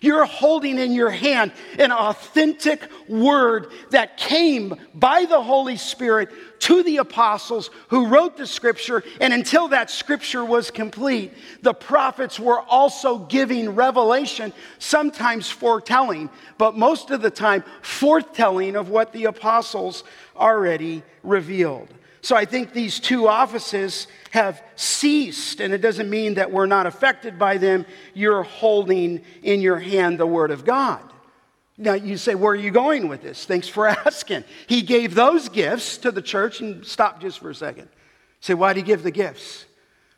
[0.05, 6.29] You're holding in your hand an authentic word that came by the Holy Spirit
[6.61, 9.03] to the apostles who wrote the scripture.
[9.19, 11.33] And until that scripture was complete,
[11.63, 16.29] the prophets were also giving revelation, sometimes foretelling,
[16.59, 20.05] but most of the time, forthtelling of what the apostles
[20.37, 21.89] already revealed.
[22.25, 26.87] So I think these two offices have ceased, and it doesn't mean that we're not
[26.87, 27.85] affected by them.
[28.15, 31.03] You're holding in your hand the Word of God.
[31.77, 33.45] Now you say, Where are you going with this?
[33.45, 34.45] Thanks for asking.
[34.67, 37.91] He gave those gifts to the church, and stop just for a second.
[38.41, 39.67] Say, why did he give the gifts?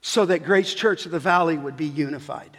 [0.01, 2.57] So that Grace Church of the Valley would be unified.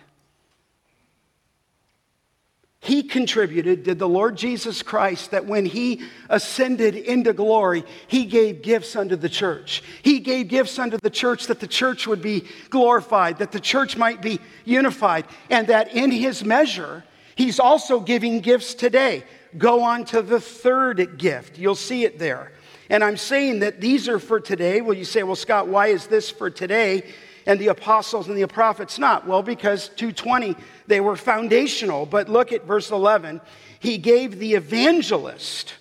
[2.88, 8.62] He contributed, did the Lord Jesus Christ, that when he ascended into glory, he gave
[8.62, 9.84] gifts unto the church.
[10.04, 13.98] He gave gifts unto the church that the church would be glorified, that the church
[13.98, 17.04] might be unified, and that in his measure,
[17.36, 19.26] he's also giving gifts today.
[19.58, 21.60] Go on to the third gift.
[21.60, 22.54] You'll see it there.
[22.90, 24.80] And I'm saying that these are for today.
[24.80, 27.04] Well, you say, well, Scott, why is this for today?
[27.48, 29.26] And the apostles and the prophets not?
[29.26, 32.06] Well, because 220, they were foundational.
[32.06, 33.42] But look at verse 11.
[33.80, 35.74] He gave the evangelist.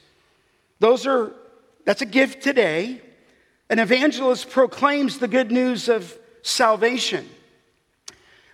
[0.79, 1.33] Those are,
[1.85, 3.03] that's a gift today.
[3.69, 7.29] An evangelist proclaims the good news of salvation.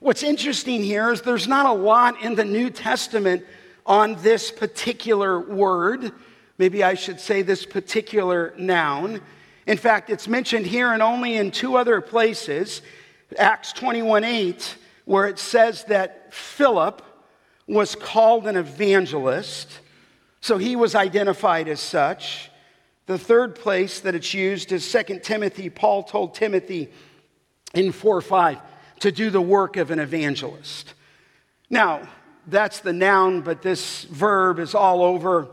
[0.00, 3.44] What's interesting here is there's not a lot in the New Testament
[3.84, 6.12] on this particular word.
[6.56, 9.20] Maybe I should say this particular noun.
[9.66, 12.82] In fact, it's mentioned here and only in two other places.
[13.38, 17.02] Acts 21 8, where it says that Philip
[17.66, 19.80] was called an evangelist,
[20.40, 22.50] so he was identified as such.
[23.06, 25.70] The third place that it's used is 2 Timothy.
[25.70, 26.90] Paul told Timothy
[27.74, 28.58] in 4 5
[29.00, 30.94] to do the work of an evangelist.
[31.68, 32.08] Now,
[32.46, 35.48] that's the noun, but this verb is all over,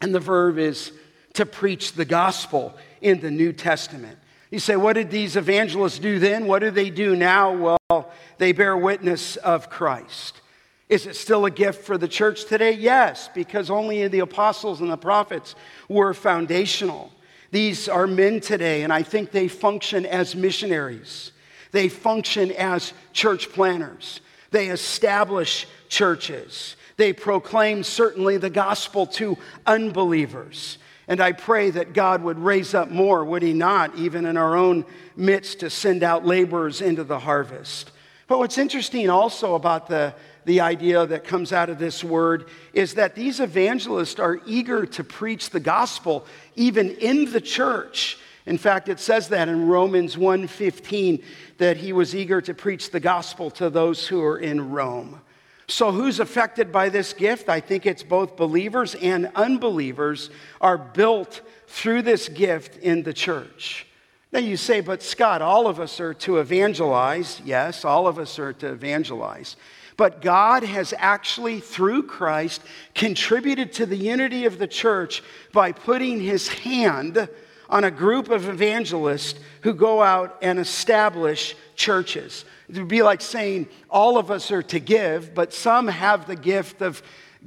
[0.00, 0.92] and the verb is
[1.34, 4.18] to preach the gospel in the New Testament.
[4.52, 6.46] You say, what did these evangelists do then?
[6.46, 7.76] What do they do now?
[7.88, 10.42] Well, they bear witness of Christ.
[10.90, 12.72] Is it still a gift for the church today?
[12.72, 15.54] Yes, because only the apostles and the prophets
[15.88, 17.10] were foundational.
[17.50, 21.32] These are men today, and I think they function as missionaries.
[21.70, 24.20] They function as church planners.
[24.50, 26.76] They establish churches.
[26.98, 30.76] They proclaim certainly the gospel to unbelievers.
[31.08, 34.56] And I pray that God would raise up more, would He not, even in our
[34.56, 34.84] own
[35.16, 37.90] midst, to send out laborers into the harvest.
[38.28, 42.94] But what's interesting also about the, the idea that comes out of this word is
[42.94, 46.24] that these evangelists are eager to preach the gospel
[46.56, 48.18] even in the church.
[48.46, 51.22] In fact, it says that in Romans 1:15
[51.58, 55.20] that he was eager to preach the gospel to those who are in Rome.
[55.68, 57.48] So, who's affected by this gift?
[57.48, 63.86] I think it's both believers and unbelievers are built through this gift in the church.
[64.32, 67.40] Now, you say, but Scott, all of us are to evangelize.
[67.44, 69.56] Yes, all of us are to evangelize.
[69.96, 72.62] But God has actually, through Christ,
[72.94, 77.28] contributed to the unity of the church by putting his hand
[77.72, 82.44] on a group of evangelists who go out and establish churches.
[82.68, 86.36] It would be like saying all of us are to give, but some have the
[86.36, 87.02] gift of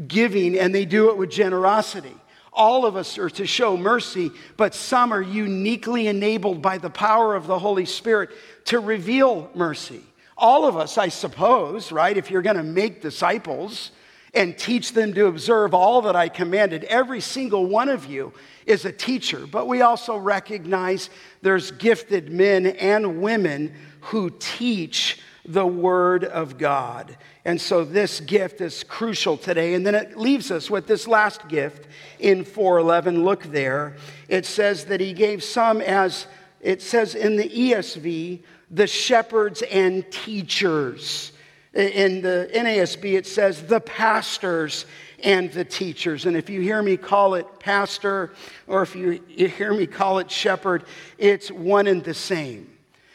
[0.08, 2.16] giving and they do it with generosity.
[2.52, 7.36] All of us are to show mercy, but some are uniquely enabled by the power
[7.36, 8.32] of the Holy Spirit
[8.66, 10.02] to reveal mercy.
[10.38, 12.18] All of us, I suppose, right?
[12.18, 13.92] If you're going to make disciples
[14.36, 18.34] and teach them to observe all that I commanded, every single one of you
[18.66, 19.48] is a teacher.
[19.48, 21.10] But we also recognize
[21.42, 27.18] there's gifted men and women who teach the Word of God.
[27.46, 29.76] And so this gift is crucial today.
[29.76, 31.88] And then it leaves us with this last gift
[32.20, 33.24] in 411.
[33.24, 33.96] Look there.
[34.28, 36.26] It says that he gave some as,
[36.60, 41.32] it says in the ESV, the shepherds and teachers.
[41.76, 44.86] In the NASB, it says the pastors
[45.24, 46.26] and the teachers.
[46.26, 48.32] And if you hear me call it pastor
[48.66, 50.86] or if you hear me call it shepherd,
[51.18, 52.72] it's one and the same.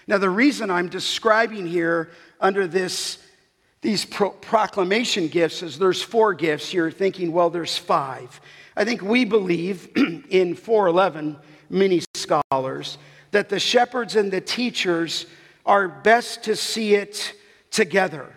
[0.07, 3.19] Now, the reason I'm describing here under this,
[3.81, 6.75] these pro- proclamation gifts is there's four gifts.
[6.75, 8.41] You're thinking, well, there's five.
[8.77, 9.89] I think we believe
[10.31, 11.37] in 411,
[11.71, 12.99] many scholars,
[13.31, 15.27] that the shepherds and the teachers
[15.65, 17.35] are best to see it
[17.71, 18.33] together,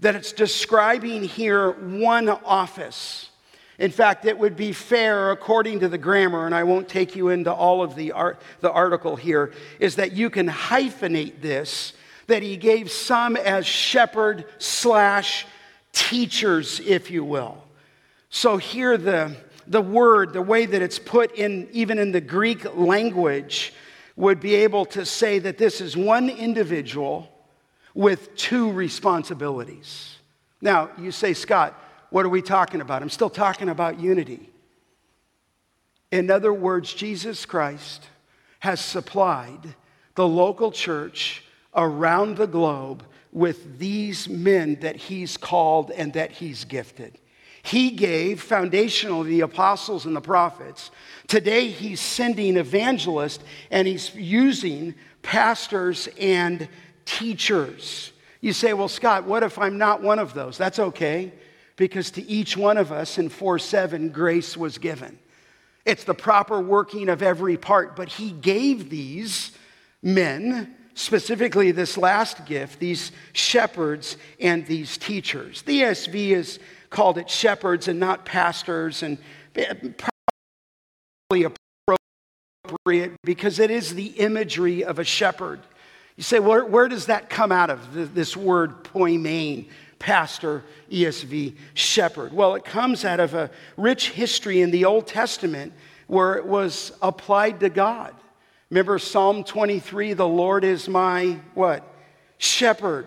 [0.00, 3.30] that it's describing here one office.
[3.78, 7.28] In fact, it would be fair, according to the grammar, and I won't take you
[7.28, 11.92] into all of the, art, the article here, is that you can hyphenate this,
[12.26, 15.46] that he gave some as shepherd slash
[15.92, 17.62] teachers, if you will.
[18.30, 19.36] So here the,
[19.66, 23.72] the word, the way that it's put in, even in the Greek language,
[24.16, 27.30] would be able to say that this is one individual
[27.98, 30.18] with two responsibilities.
[30.60, 31.74] Now, you say, Scott,
[32.10, 33.02] what are we talking about?
[33.02, 34.50] I'm still talking about unity.
[36.12, 38.06] In other words, Jesus Christ
[38.60, 39.74] has supplied
[40.14, 41.42] the local church
[41.74, 47.18] around the globe with these men that he's called and that he's gifted.
[47.62, 50.92] He gave foundational the apostles and the prophets.
[51.26, 53.42] Today he's sending evangelists
[53.72, 56.68] and he's using pastors and
[57.08, 58.12] teachers.
[58.40, 60.58] You say, well, Scott, what if I'm not one of those?
[60.58, 61.32] That's okay
[61.76, 65.18] because to each one of us in 4 7, grace was given.
[65.86, 69.52] It's the proper working of every part, but he gave these
[70.02, 75.62] men, specifically this last gift, these shepherds and these teachers.
[75.62, 76.58] The ESV is
[76.90, 79.16] called it shepherds and not pastors, and
[81.30, 81.54] probably
[82.66, 85.60] appropriate because it is the imagery of a shepherd.
[86.18, 89.68] You say, where, where does that come out of, this word poimen?
[89.98, 92.32] pastor, ESV, shepherd.
[92.32, 95.72] Well, it comes out of a rich history in the Old Testament
[96.06, 98.14] where it was applied to God.
[98.70, 101.84] Remember Psalm 23, the Lord is my what?
[102.38, 103.06] Shepherd.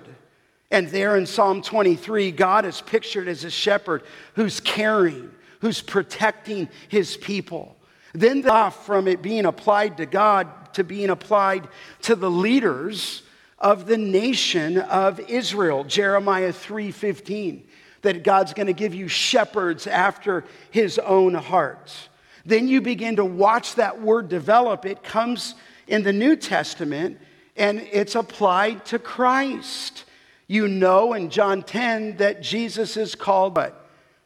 [0.69, 4.03] And there in Psalm 23, God is pictured as a shepherd
[4.35, 7.75] who's caring, who's protecting his people.
[8.13, 11.67] Then off from it being applied to God to being applied
[12.03, 13.23] to the leaders
[13.59, 17.63] of the nation of Israel, Jeremiah 3:15.
[18.01, 22.09] that God's going to give you shepherds after his own heart.
[22.45, 24.85] Then you begin to watch that word develop.
[24.85, 25.53] It comes
[25.87, 27.19] in the New Testament
[27.55, 30.05] and it's applied to Christ.
[30.47, 33.80] You know in John 10 that Jesus is called but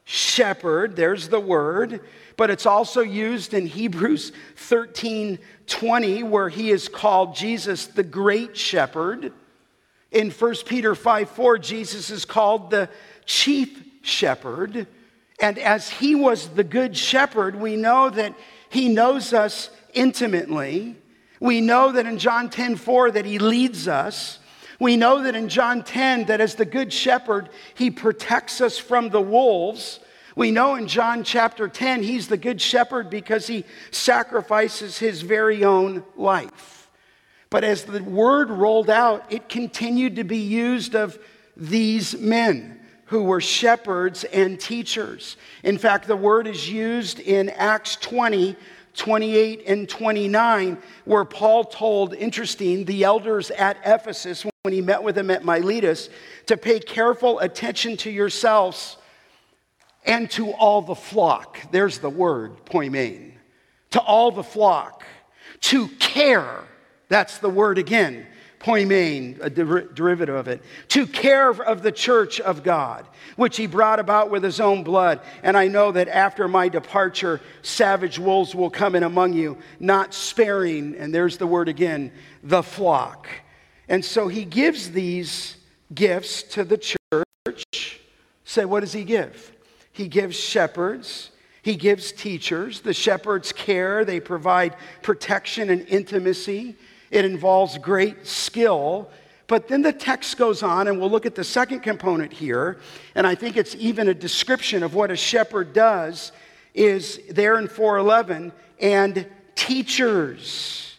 [0.06, 2.00] shepherd, there's the word,
[2.38, 8.56] but it's also used in Hebrews 13 20, where he is called Jesus the great
[8.56, 9.34] shepherd.
[10.12, 12.88] In 1 Peter 5 4, Jesus is called the
[13.26, 14.88] chief shepherd.
[15.42, 18.36] And as he was the good shepherd, we know that
[18.70, 20.96] he knows us intimately.
[21.40, 24.40] We know that in John 10 4 that he leads us.
[24.80, 29.10] We know that in John 10 that as the good shepherd, he protects us from
[29.10, 30.00] the wolves.
[30.36, 35.64] We know in John chapter 10 he's the good shepherd because he sacrifices his very
[35.64, 36.90] own life.
[37.50, 41.18] But as the word rolled out, it continued to be used of
[41.56, 45.38] these men who were shepherds and teachers.
[45.64, 48.56] In fact, the word is used in Acts 20,
[48.96, 55.14] 28 and 29, where Paul told, interesting, the elders at Ephesus when he met with
[55.14, 56.10] them at Miletus
[56.48, 58.98] to pay careful attention to yourselves
[60.04, 61.60] and to all the flock.
[61.72, 63.34] There's the word, poimen.
[63.92, 65.04] To all the flock.
[65.62, 66.64] To care.
[67.10, 68.26] That's the word again
[68.60, 73.06] poimen, a der- derivative of it, to care of the church of God,
[73.36, 75.20] which he brought about with his own blood.
[75.44, 80.16] And I know that after my departure, savage wolves will come in among you, not
[80.16, 82.12] sparing, and there's the word again,
[82.42, 83.28] the flock.
[83.88, 85.58] And so he gives these
[85.94, 88.00] gifts to the church.
[88.44, 89.52] Say, what does he give?
[89.92, 91.32] He gives shepherds.
[91.62, 92.82] He gives teachers.
[92.82, 96.76] The shepherds care, they provide protection and intimacy.
[97.10, 99.10] It involves great skill.
[99.48, 102.80] But then the text goes on, and we'll look at the second component here.
[103.14, 106.32] And I think it's even a description of what a shepherd does,
[106.74, 110.95] is there in 411, and teachers.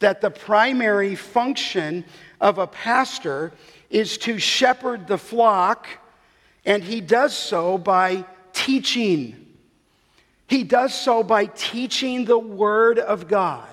[0.00, 2.04] That the primary function
[2.40, 3.52] of a pastor
[3.90, 5.86] is to shepherd the flock,
[6.64, 9.46] and he does so by teaching.
[10.48, 13.68] He does so by teaching the Word of God.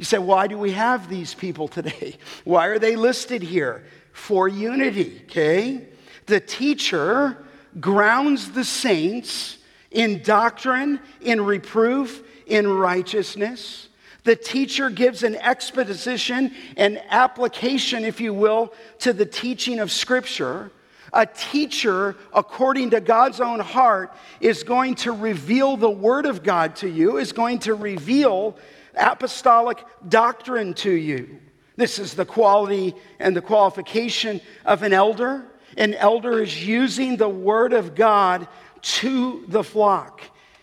[0.00, 2.16] You say, why do we have these people today?
[2.44, 3.84] Why are they listed here?
[4.12, 5.88] For unity, okay?
[6.24, 7.36] The teacher
[7.78, 9.58] grounds the saints
[9.90, 13.89] in doctrine, in reproof, in righteousness.
[14.24, 20.70] The teacher gives an exposition an application, if you will, to the teaching of Scripture.
[21.12, 26.76] A teacher, according to God's own heart, is going to reveal the Word of God
[26.76, 28.56] to you, is going to reveal
[28.96, 31.40] apostolic doctrine to you.
[31.76, 35.44] This is the quality and the qualification of an elder.
[35.76, 38.46] An elder is using the word of God
[38.82, 40.20] to the flock.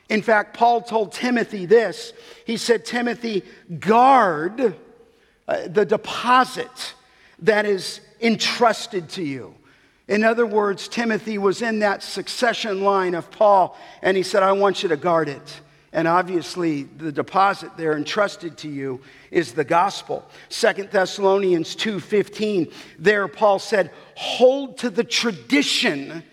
[0.10, 2.14] In fact, Paul told Timothy this.
[2.46, 3.44] He said, Timothy,
[3.80, 4.76] guard
[5.48, 6.94] uh, the deposit
[7.40, 9.54] that is entrusted to you.
[10.08, 14.54] In other words, Timothy was in that succession line of Paul, and he said, I
[14.54, 15.62] want you to guard it.
[15.92, 19.02] And obviously, the deposit there entrusted to you
[19.32, 20.30] is the gospel.
[20.50, 22.72] Second Thessalonians 2:15.
[23.00, 26.24] There Paul said, "Hold to the tradition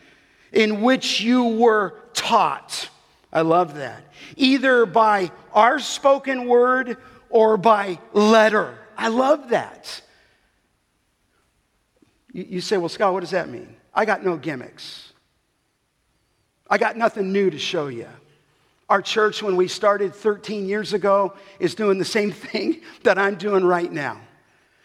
[0.53, 2.89] in which you were taught."
[3.35, 4.05] I love that.
[4.37, 6.97] Either by our spoken word
[7.29, 8.79] or by letter.
[8.97, 10.01] I love that.
[12.33, 13.75] You, you say, well, Scott, what does that mean?
[13.93, 15.13] I got no gimmicks.
[16.71, 18.09] I got nothing new to show you.
[18.89, 23.35] Our church, when we started 13 years ago, is doing the same thing that I'm
[23.35, 24.21] doing right now.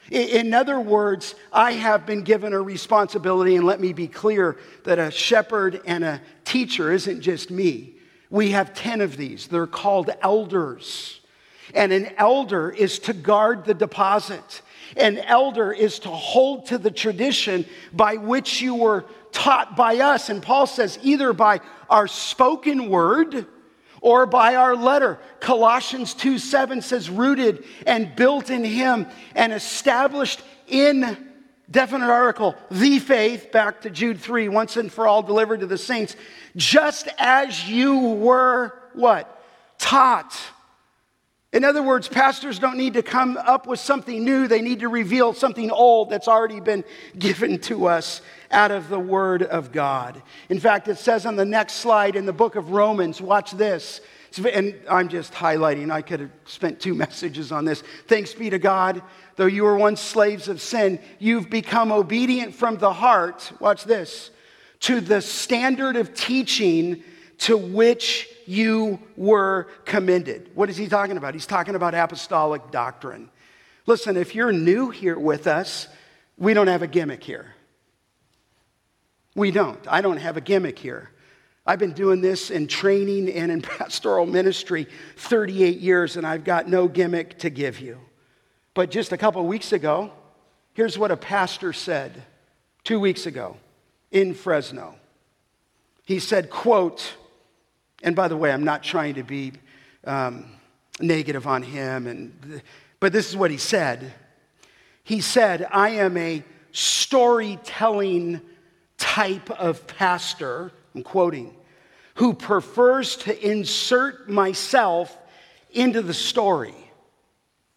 [0.09, 4.97] In other words, I have been given a responsibility, and let me be clear that
[4.97, 7.98] a shepherd and a teacher isn't just me.
[8.29, 9.47] We have 10 of these.
[9.47, 11.21] They're called elders.
[11.73, 14.61] And an elder is to guard the deposit.
[14.97, 20.29] An elder is to hold to the tradition by which you were taught by us.
[20.29, 23.47] And Paul says, either by our spoken word,
[24.01, 25.19] or by our letter.
[25.39, 31.28] Colossians 2 7 says, rooted and built in him and established in
[31.69, 35.77] definite article, the faith, back to Jude 3, once and for all delivered to the
[35.77, 36.15] saints,
[36.55, 39.43] just as you were what?
[39.77, 40.35] Taught.
[41.51, 44.87] In other words, pastors don't need to come up with something new, they need to
[44.87, 46.83] reveal something old that's already been
[47.17, 50.21] given to us out of the Word of God.
[50.49, 54.01] In fact, it says on the next slide in the book of Romans, watch this.
[54.37, 57.83] And I'm just highlighting, I could have spent two messages on this.
[58.07, 59.01] Thanks be to God,
[59.35, 64.31] though you were once slaves of sin, you've become obedient from the heart, watch this,
[64.81, 67.03] to the standard of teaching
[67.39, 70.49] to which you were commended.
[70.53, 71.33] What is he talking about?
[71.33, 73.29] He's talking about apostolic doctrine.
[73.85, 75.87] Listen, if you're new here with us,
[76.37, 77.55] we don't have a gimmick here.
[79.35, 79.79] We don't.
[79.87, 81.11] I don't have a gimmick here.
[81.69, 86.67] I've been doing this in training and in pastoral ministry 38 years, and I've got
[86.67, 87.99] no gimmick to give you.
[88.73, 90.11] But just a couple weeks ago,
[90.73, 92.23] here's what a pastor said
[92.83, 93.55] two weeks ago
[94.09, 94.95] in Fresno.
[96.07, 97.13] He said, quote,
[98.01, 99.51] and by the way, I'm not trying to be
[100.05, 100.47] um,
[100.99, 102.63] negative on him, and,
[102.99, 104.11] but this is what he said.
[105.03, 108.41] He said, I am a storytelling
[108.97, 111.53] type of pastor, I'm quoting,
[112.19, 115.17] who prefers to insert myself
[115.71, 116.75] into the story.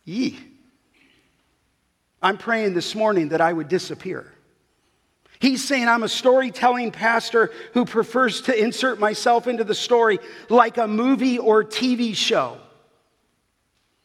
[0.04, 0.36] Yee.
[2.20, 4.32] I'm praying this morning that I would disappear.
[5.38, 10.18] He's saying, I'm a storytelling pastor who prefers to insert myself into the story
[10.48, 12.58] like a movie or TV show.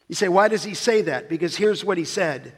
[0.07, 1.29] You say, why does he say that?
[1.29, 2.53] Because here's what he said.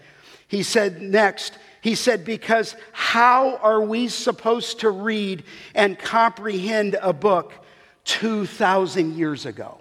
[0.49, 7.13] He said next, he said, because how are we supposed to read and comprehend a
[7.13, 7.53] book
[8.09, 9.77] 2,000 years ago?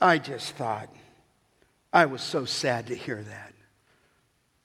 [0.00, 0.88] I just thought,
[1.92, 3.52] I was so sad to hear that.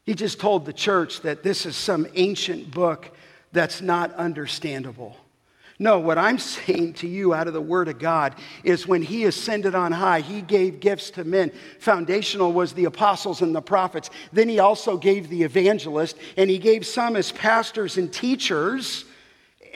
[0.03, 3.15] He just told the church that this is some ancient book
[3.51, 5.15] that's not understandable.
[5.77, 8.33] No, what I'm saying to you out of the Word of God
[8.63, 11.51] is when He ascended on high, He gave gifts to men.
[11.79, 14.09] Foundational was the apostles and the prophets.
[14.33, 19.05] Then He also gave the evangelist, and He gave some as pastors and teachers.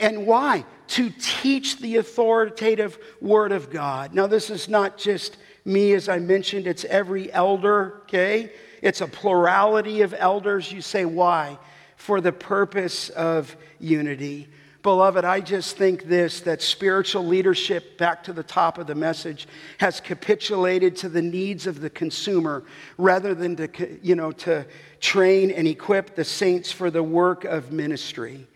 [0.00, 0.64] And why?
[0.88, 4.14] To teach the authoritative Word of God.
[4.14, 8.50] Now, this is not just me, as I mentioned, it's every elder, okay?
[8.82, 10.72] It's a plurality of elders.
[10.72, 11.58] You say, why?
[11.96, 14.48] For the purpose of unity.
[14.82, 19.46] Beloved, I just think this that spiritual leadership, back to the top of the message,
[19.76, 22.64] has capitulated to the needs of the consumer
[22.96, 24.64] rather than to, you know, to
[24.98, 28.46] train and equip the saints for the work of ministry.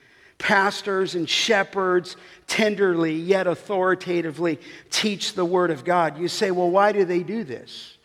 [0.44, 6.18] Pastors and shepherds tenderly yet authoritatively teach the Word of God.
[6.18, 7.96] You say, well, why do they do this?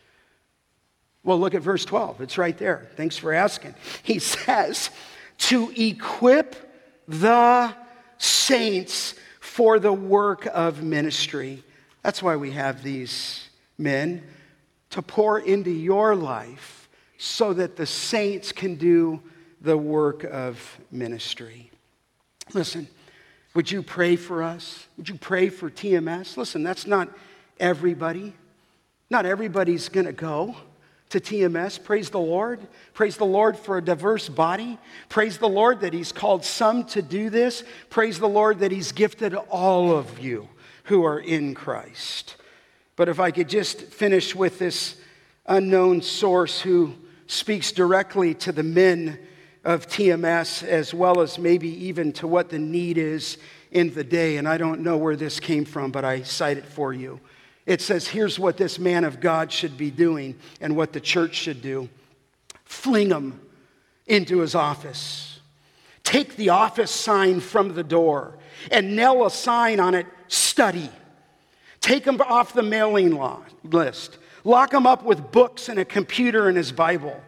[1.22, 2.22] Well, look at verse 12.
[2.22, 2.88] It's right there.
[2.96, 3.76] Thanks for asking.
[4.04, 4.90] He says,
[5.50, 6.56] to equip
[7.10, 7.76] the
[8.20, 11.62] saints for the work of ministry.
[12.04, 14.24] That's why we have these men
[14.92, 16.88] to pour into your life
[17.18, 19.22] so that the saints can do
[19.60, 21.70] the work of ministry.
[22.54, 22.88] Listen,
[23.54, 24.86] would you pray for us?
[24.98, 26.38] Would you pray for TMS?
[26.38, 27.10] Listen, that's not
[27.60, 28.34] everybody.
[29.10, 30.56] Not everybody's going to go
[31.10, 31.84] to TMS.
[31.84, 32.60] Praise the Lord.
[32.94, 34.78] Praise the Lord for a diverse body.
[35.10, 37.64] Praise the Lord that He's called some to do this.
[37.90, 40.48] Praise the Lord that He's gifted all of you
[40.86, 42.36] who are in Christ.
[42.96, 44.96] But if I could just finish with this
[45.46, 46.94] unknown source who
[47.28, 49.20] speaks directly to the men
[49.64, 53.38] of TMS as well as maybe even to what the need is
[53.72, 54.38] in the day.
[54.38, 57.20] And I don't know where this came from, but I cite it for you
[57.70, 61.36] it says, here's what this man of God should be doing and what the church
[61.36, 61.88] should do
[62.66, 63.40] fling him
[64.08, 65.40] into his office.
[66.04, 68.40] Take the office sign from the door
[68.72, 70.90] and nail a sign on it study.
[71.80, 73.20] Take him off the mailing
[73.64, 74.18] list.
[74.44, 77.22] Lock him up with books and a computer and his Bible.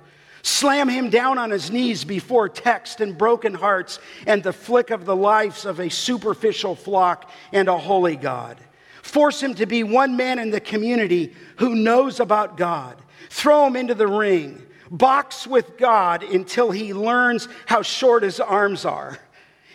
[0.44, 5.06] Slam him down on his knees before text and broken hearts and the flick of
[5.06, 8.58] the lives of a superficial flock and a holy God.
[9.04, 12.98] Force him to be one man in the community who knows about God.
[13.30, 14.62] Throw him into the ring.
[14.90, 19.18] Box with God until he learns how short his arms are.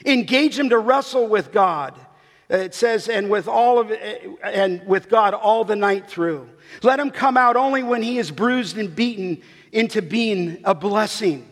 [0.04, 1.94] Engage him to wrestle with God.
[2.48, 6.48] It says, and with all of and with God all the night through.
[6.82, 9.42] Let him come out only when he is bruised and beaten
[9.76, 11.46] into being a blessing.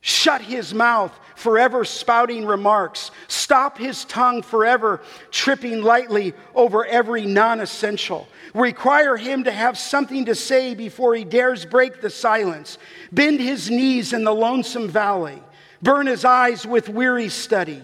[0.00, 3.12] Shut his mouth forever spouting remarks.
[3.28, 5.00] Stop his tongue forever
[5.30, 8.26] tripping lightly over every non essential.
[8.52, 12.78] Require him to have something to say before he dares break the silence.
[13.12, 15.40] Bend his knees in the lonesome valley.
[15.80, 17.80] Burn his eyes with weary study.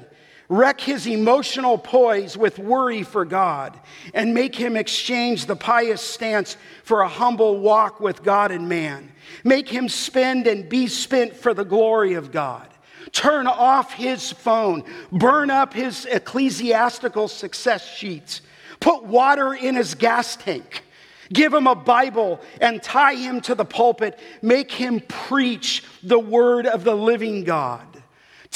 [0.50, 3.78] Wreck his emotional poise with worry for God
[4.14, 9.12] and make him exchange the pious stance for a humble walk with God and man.
[9.44, 12.66] Make him spend and be spent for the glory of God.
[13.12, 14.84] Turn off his phone.
[15.12, 18.40] Burn up his ecclesiastical success sheets.
[18.80, 20.84] Put water in his gas tank.
[21.30, 24.18] Give him a Bible and tie him to the pulpit.
[24.40, 27.87] Make him preach the word of the living God.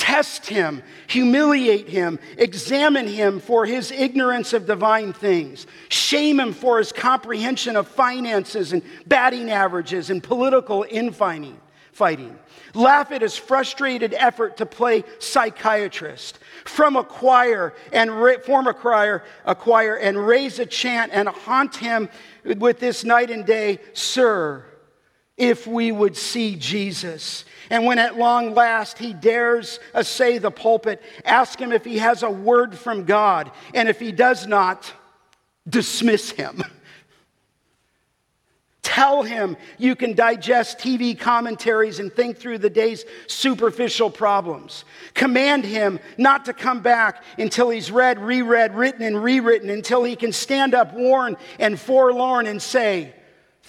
[0.02, 6.78] Test him, humiliate him, examine him for his ignorance of divine things, shame him for
[6.78, 11.56] his comprehension of finances and batting averages and political infighting.
[11.92, 12.36] Fighting.
[12.74, 16.40] Laugh at his frustrated effort to play psychiatrist.
[16.64, 18.10] From a choir and
[18.42, 22.08] form a choir, a choir and raise a chant and haunt him
[22.42, 24.64] with this night and day, Sir,
[25.36, 27.44] if we would see Jesus.
[27.72, 32.22] And when at long last he dares essay the pulpit, ask him if he has
[32.22, 33.50] a word from God.
[33.72, 34.92] And if he does not,
[35.66, 36.62] dismiss him.
[38.82, 44.84] Tell him you can digest TV commentaries and think through the day's superficial problems.
[45.14, 50.14] Command him not to come back until he's read, reread, written, and rewritten, until he
[50.14, 53.14] can stand up worn and forlorn and say,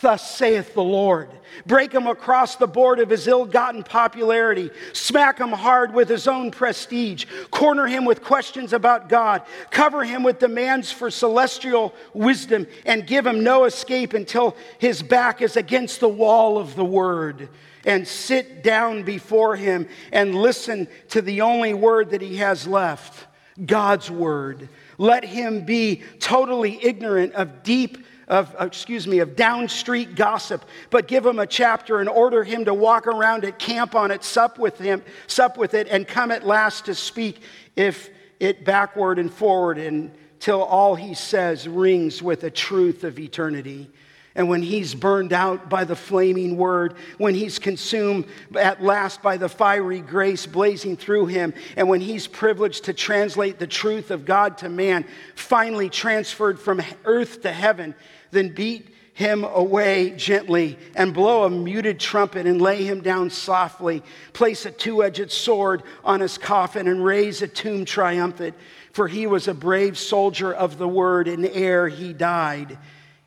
[0.01, 1.29] Thus saith the Lord.
[1.65, 4.71] Break him across the board of his ill gotten popularity.
[4.91, 7.25] Smack him hard with his own prestige.
[7.51, 9.43] Corner him with questions about God.
[9.69, 15.41] Cover him with demands for celestial wisdom and give him no escape until his back
[15.41, 17.49] is against the wall of the word.
[17.85, 23.27] And sit down before him and listen to the only word that he has left
[23.63, 24.69] God's word.
[24.97, 30.65] Let him be totally ignorant of deep of, uh, excuse me, of down street gossip,
[30.89, 34.23] but give him a chapter and order him to walk around it, camp on it,
[34.23, 37.41] sup with him, sup with it, and come at last to speak
[37.75, 38.09] if
[38.39, 43.89] it backward and forward until all he says rings with the truth of eternity.
[44.35, 48.25] And when he's burned out by the flaming word, when he's consumed
[48.55, 53.59] at last by the fiery grace blazing through him, and when he's privileged to translate
[53.59, 55.05] the truth of God to man,
[55.35, 57.93] finally transferred from earth to heaven,
[58.31, 64.01] then beat him away gently and blow a muted trumpet and lay him down softly.
[64.33, 68.55] Place a two edged sword on his coffin and raise a tomb triumphant.
[68.91, 72.77] For he was a brave soldier of the word, and ere he died,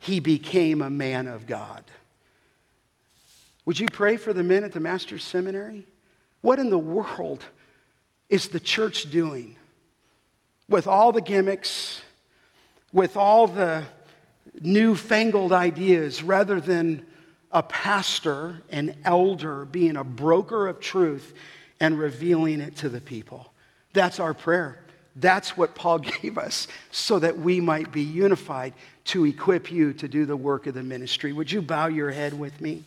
[0.07, 1.83] he became a man of God.
[3.65, 5.85] Would you pray for the men at the Master's Seminary?
[6.39, 7.43] What in the world
[8.29, 9.57] is the church doing
[10.69, 12.01] with all the gimmicks,
[12.93, 13.83] with all the
[14.61, 17.05] newfangled ideas, rather than
[17.51, 21.33] a pastor, an elder, being a broker of truth
[21.81, 23.51] and revealing it to the people?
[23.91, 24.79] That's our prayer.
[25.17, 28.73] That's what Paul gave us so that we might be unified
[29.07, 31.33] to equip you to do the work of the ministry.
[31.33, 32.83] Would you bow your head with me?